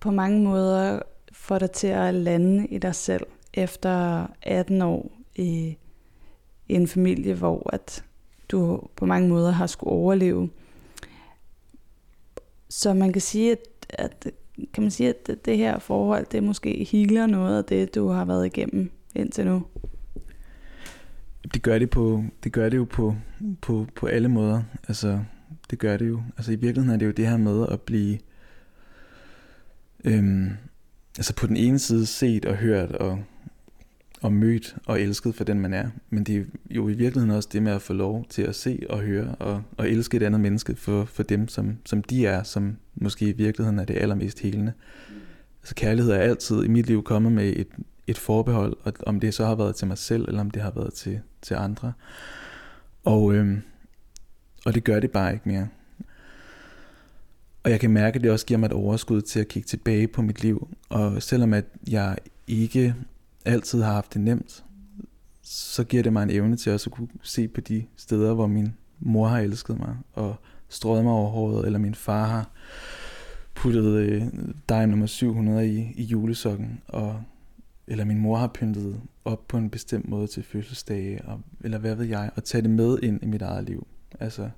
på 0.00 0.10
mange 0.10 0.44
måder 0.44 1.00
får 1.32 1.58
dig 1.58 1.70
til 1.70 1.86
at 1.86 2.14
lande 2.14 2.66
i 2.66 2.78
dig 2.78 2.94
selv 2.94 3.26
efter 3.54 4.26
18 4.42 4.82
år 4.82 5.12
i, 5.34 5.76
i 6.68 6.74
en 6.74 6.88
familie, 6.88 7.34
hvor 7.34 7.70
at 7.72 8.04
du 8.48 8.82
på 8.96 9.06
mange 9.06 9.28
måder 9.28 9.50
har 9.50 9.66
skulle 9.66 9.92
overleve. 9.92 10.50
Så 12.68 12.94
man 12.94 13.12
kan 13.12 13.22
sige, 13.22 13.52
at, 13.52 13.58
at 13.88 14.26
kan 14.72 14.82
man 14.82 14.90
sige, 14.90 15.08
at 15.08 15.30
det 15.44 15.56
her 15.56 15.78
forhold, 15.78 16.26
det 16.26 16.42
måske 16.42 16.88
healer 16.92 17.26
noget 17.26 17.58
af 17.58 17.64
det, 17.64 17.94
du 17.94 18.08
har 18.08 18.24
været 18.24 18.46
igennem 18.46 18.90
indtil 19.14 19.46
nu? 19.46 19.62
Det 21.54 21.62
gør 21.62 21.78
det, 21.78 21.90
på, 21.90 22.24
det, 22.44 22.52
gør 22.52 22.68
det 22.68 22.76
jo 22.76 22.84
på, 22.84 23.16
på, 23.60 23.86
på 23.96 24.06
alle 24.06 24.28
måder. 24.28 24.62
Altså, 24.88 25.20
det 25.70 25.78
gør 25.78 25.96
det 25.96 26.08
jo. 26.08 26.22
Altså 26.36 26.52
i 26.52 26.56
virkeligheden 26.56 26.90
er 26.94 26.96
det 26.96 27.06
jo 27.06 27.10
det 27.10 27.26
her 27.26 27.36
med 27.36 27.66
at 27.70 27.80
blive 27.80 28.18
øhm, 30.04 30.50
altså 31.18 31.34
på 31.34 31.46
den 31.46 31.56
ene 31.56 31.78
side 31.78 32.06
set 32.06 32.44
og 32.44 32.56
hørt 32.56 32.92
og, 32.92 33.22
og 34.20 34.32
mødt 34.32 34.76
og 34.86 35.00
elsket 35.00 35.34
for 35.34 35.44
den 35.44 35.60
man 35.60 35.72
er. 35.72 35.90
Men 36.10 36.24
det 36.24 36.36
er 36.36 36.44
jo 36.70 36.88
i 36.88 36.94
virkeligheden 36.94 37.30
også 37.36 37.48
det 37.52 37.62
med 37.62 37.72
at 37.72 37.82
få 37.82 37.92
lov 37.92 38.26
til 38.28 38.42
at 38.42 38.54
se 38.54 38.86
og 38.90 39.00
høre 39.00 39.34
og, 39.38 39.62
og 39.76 39.90
elske 39.90 40.16
et 40.16 40.22
andet 40.22 40.40
menneske 40.40 40.76
for, 40.76 41.04
for 41.04 41.22
dem, 41.22 41.48
som, 41.48 41.76
som 41.86 42.02
de 42.02 42.26
er, 42.26 42.42
som 42.42 42.76
måske 42.94 43.28
i 43.28 43.32
virkeligheden 43.32 43.78
er 43.78 43.84
det 43.84 43.96
allermest 43.96 44.40
helende. 44.40 44.72
Altså 45.62 45.74
kærlighed 45.74 46.12
er 46.12 46.18
altid 46.18 46.64
i 46.64 46.68
mit 46.68 46.86
liv 46.86 47.02
kommet 47.02 47.32
med 47.32 47.52
et, 47.56 47.68
et 48.10 48.18
forbehold, 48.18 48.76
og 48.82 48.92
om 49.06 49.20
det 49.20 49.34
så 49.34 49.46
har 49.46 49.54
været 49.54 49.76
til 49.76 49.86
mig 49.86 49.98
selv, 49.98 50.24
eller 50.28 50.40
om 50.40 50.50
det 50.50 50.62
har 50.62 50.70
været 50.70 50.92
til, 50.92 51.20
til 51.42 51.54
andre. 51.54 51.92
Og, 53.04 53.34
øhm, 53.34 53.62
og 54.66 54.74
det 54.74 54.84
gør 54.84 55.00
det 55.00 55.10
bare 55.10 55.32
ikke 55.32 55.48
mere. 55.48 55.68
Og 57.62 57.70
jeg 57.70 57.80
kan 57.80 57.90
mærke, 57.90 58.16
at 58.16 58.22
det 58.22 58.30
også 58.30 58.46
giver 58.46 58.58
mig 58.58 58.66
et 58.66 58.72
overskud 58.72 59.22
til 59.22 59.40
at 59.40 59.48
kigge 59.48 59.66
tilbage 59.66 60.08
på 60.08 60.22
mit 60.22 60.42
liv. 60.42 60.68
Og 60.88 61.22
selvom 61.22 61.52
at 61.52 61.64
jeg 61.88 62.16
ikke 62.46 62.94
altid 63.44 63.82
har 63.82 63.92
haft 63.92 64.14
det 64.14 64.20
nemt, 64.20 64.64
så 65.42 65.84
giver 65.84 66.02
det 66.02 66.12
mig 66.12 66.22
en 66.22 66.30
evne 66.30 66.56
til 66.56 66.72
også 66.72 66.90
at 66.90 66.96
kunne 66.96 67.08
se 67.22 67.48
på 67.48 67.60
de 67.60 67.84
steder, 67.96 68.34
hvor 68.34 68.46
min 68.46 68.74
mor 69.00 69.28
har 69.28 69.38
elsket 69.38 69.78
mig, 69.78 69.96
og 70.12 70.36
strøget 70.68 71.04
mig 71.04 71.12
over 71.12 71.30
håret, 71.30 71.66
eller 71.66 71.78
min 71.78 71.94
far 71.94 72.26
har 72.26 72.50
puttet 73.54 73.84
øh, 73.84 74.22
dig 74.68 74.86
nummer 74.86 75.06
700 75.06 75.68
i, 75.68 75.92
i 75.96 76.02
julesokken, 76.02 76.80
og, 76.88 77.22
eller 77.90 78.04
min 78.04 78.18
mor 78.18 78.36
har 78.36 78.46
pyntet 78.46 79.00
op 79.24 79.48
på 79.48 79.56
en 79.56 79.70
bestemt 79.70 80.08
måde 80.08 80.26
til 80.26 80.42
fødselsdage, 80.42 81.24
og, 81.24 81.40
eller 81.60 81.78
hvad 81.78 81.94
ved 81.94 82.06
jeg, 82.06 82.30
og 82.36 82.44
tage 82.44 82.62
det 82.62 82.70
med 82.70 82.98
ind 83.02 83.22
i 83.22 83.26
mit 83.26 83.42
eget 83.42 83.64
liv. 83.64 83.86
Altså, 84.20 84.50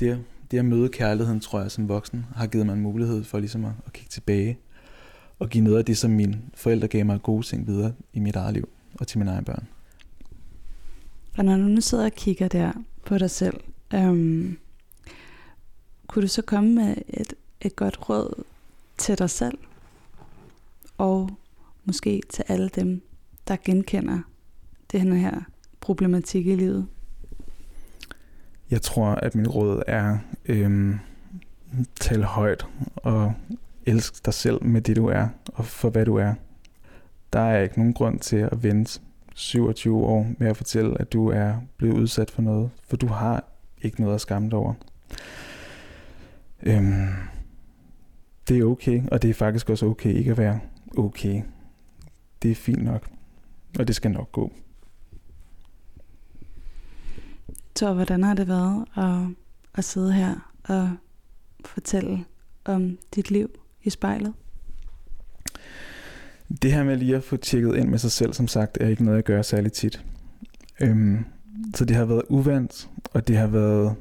det, 0.00 0.24
det 0.50 0.58
at 0.58 0.64
møde 0.64 0.88
kærligheden, 0.88 1.40
tror 1.40 1.60
jeg, 1.60 1.70
som 1.70 1.88
voksen, 1.88 2.26
har 2.34 2.46
givet 2.46 2.66
mig 2.66 2.72
en 2.72 2.80
mulighed 2.80 3.24
for 3.24 3.38
ligesom 3.38 3.64
at, 3.64 3.72
at 3.86 3.92
kigge 3.92 4.10
tilbage 4.10 4.58
og 5.38 5.48
give 5.48 5.64
noget 5.64 5.78
af 5.78 5.84
det, 5.84 5.98
som 5.98 6.10
mine 6.10 6.40
forældre 6.54 6.88
gav 6.88 7.04
mig 7.04 7.22
gode 7.22 7.46
ting 7.46 7.66
videre 7.66 7.92
i 8.12 8.20
mit 8.20 8.36
eget 8.36 8.54
liv 8.54 8.68
og 8.94 9.06
til 9.06 9.18
mine 9.18 9.30
egne 9.30 9.44
børn. 9.44 9.68
Og 11.38 11.44
når 11.44 11.56
du 11.56 11.62
nu 11.62 11.80
sidder 11.80 12.04
og 12.04 12.12
kigger 12.12 12.48
der 12.48 12.72
på 13.04 13.18
dig 13.18 13.30
selv, 13.30 13.60
øhm, 13.94 14.58
kunne 16.06 16.22
du 16.22 16.28
så 16.28 16.42
komme 16.42 16.74
med 16.74 16.94
et, 17.08 17.34
et 17.60 17.76
godt 17.76 18.08
råd 18.08 18.44
til 18.98 19.18
dig 19.18 19.30
selv, 19.30 19.58
og 20.98 21.30
måske 21.86 22.22
til 22.28 22.44
alle 22.48 22.68
dem, 22.68 23.02
der 23.48 23.56
genkender 23.64 24.18
den 24.92 25.12
her 25.12 25.40
problematik 25.80 26.46
i 26.46 26.54
livet? 26.54 26.86
Jeg 28.70 28.82
tror, 28.82 29.06
at 29.06 29.34
min 29.34 29.48
råd 29.48 29.82
er, 29.86 30.18
øhm, 30.44 30.98
tal 32.00 32.22
højt 32.22 32.66
og 32.96 33.32
elsk 33.86 34.26
dig 34.26 34.34
selv 34.34 34.64
med 34.64 34.80
det, 34.80 34.96
du 34.96 35.06
er, 35.06 35.28
og 35.46 35.64
for 35.64 35.90
hvad 35.90 36.06
du 36.06 36.16
er. 36.16 36.34
Der 37.32 37.40
er 37.40 37.62
ikke 37.62 37.78
nogen 37.78 37.94
grund 37.94 38.18
til 38.18 38.36
at 38.36 38.62
vente 38.62 39.00
27 39.34 40.04
år 40.04 40.26
med 40.38 40.48
at 40.48 40.56
fortælle, 40.56 41.00
at 41.00 41.12
du 41.12 41.28
er 41.28 41.54
blevet 41.76 41.98
udsat 41.98 42.30
for 42.30 42.42
noget, 42.42 42.70
for 42.88 42.96
du 42.96 43.06
har 43.06 43.44
ikke 43.82 44.00
noget 44.00 44.14
at 44.14 44.20
skamme 44.20 44.50
dig 44.50 44.58
over. 44.58 44.74
Øhm, 46.62 47.08
det 48.48 48.58
er 48.58 48.64
okay, 48.64 49.02
og 49.12 49.22
det 49.22 49.30
er 49.30 49.34
faktisk 49.34 49.70
også 49.70 49.86
okay 49.86 50.14
ikke 50.14 50.30
at 50.30 50.38
være 50.38 50.60
okay. 50.98 51.42
Det 52.46 52.52
er 52.52 52.56
fint 52.56 52.84
nok, 52.84 53.08
og 53.78 53.88
det 53.88 53.96
skal 53.96 54.10
nok 54.10 54.32
gå. 54.32 54.52
Så 57.76 57.94
hvordan 57.94 58.22
har 58.22 58.34
det 58.34 58.48
været 58.48 58.84
at, 58.96 59.36
at 59.74 59.84
sidde 59.84 60.12
her 60.12 60.52
og 60.64 60.90
fortælle 61.64 62.24
om 62.64 62.98
dit 63.14 63.30
liv 63.30 63.50
i 63.82 63.90
spejlet? 63.90 64.34
Det 66.62 66.72
her 66.72 66.84
med 66.84 66.96
lige 66.96 67.16
at 67.16 67.24
få 67.24 67.36
tjekket 67.36 67.76
ind 67.76 67.88
med 67.88 67.98
sig 67.98 68.12
selv, 68.12 68.32
som 68.32 68.48
sagt, 68.48 68.78
er 68.80 68.88
ikke 68.88 69.04
noget, 69.04 69.16
jeg 69.16 69.24
gør 69.24 69.42
særlig 69.42 69.72
tit. 69.72 70.04
Øhm, 70.80 71.24
så 71.74 71.84
det 71.84 71.96
har 71.96 72.04
været 72.04 72.22
uvandt, 72.28 72.90
og 73.12 73.28
det 73.28 73.36
har 73.36 73.46
været... 73.46 73.96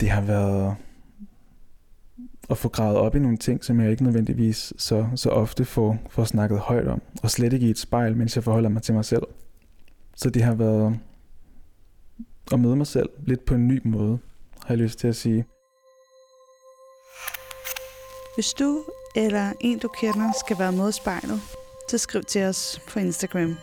Det 0.00 0.10
har 0.10 0.20
været 0.20 0.76
at 2.50 2.58
få 2.58 2.68
gravet 2.68 2.96
op 2.96 3.16
i 3.16 3.18
nogle 3.18 3.36
ting, 3.36 3.64
som 3.64 3.80
jeg 3.80 3.90
ikke 3.90 4.04
nødvendigvis 4.04 4.72
så, 4.76 5.06
så 5.16 5.30
ofte 5.30 5.64
får, 5.64 5.98
får 6.10 6.24
snakket 6.24 6.58
højt 6.58 6.88
om, 6.88 7.02
og 7.22 7.30
slet 7.30 7.52
ikke 7.52 7.66
i 7.66 7.70
et 7.70 7.78
spejl, 7.78 8.16
mens 8.16 8.36
jeg 8.36 8.44
forholder 8.44 8.68
mig 8.68 8.82
til 8.82 8.94
mig 8.94 9.04
selv. 9.04 9.22
Så 10.16 10.30
det 10.30 10.42
har 10.42 10.54
været 10.54 10.98
at 12.52 12.60
møde 12.60 12.76
mig 12.76 12.86
selv 12.86 13.08
lidt 13.26 13.44
på 13.44 13.54
en 13.54 13.68
ny 13.68 13.80
måde, 13.84 14.18
har 14.64 14.74
jeg 14.74 14.78
lyst 14.78 14.98
til 14.98 15.08
at 15.08 15.16
sige. 15.16 15.44
Hvis 18.34 18.52
du 18.52 18.84
eller 19.16 19.52
en 19.60 19.78
du 19.78 19.88
kender 19.88 20.32
skal 20.44 20.58
være 20.58 20.72
med 20.72 20.88
i 20.88 20.92
spejlet, 20.92 21.40
så 21.90 21.98
skriv 21.98 22.22
til 22.22 22.42
os 22.42 22.80
på 22.88 22.98
Instagram. 22.98 23.56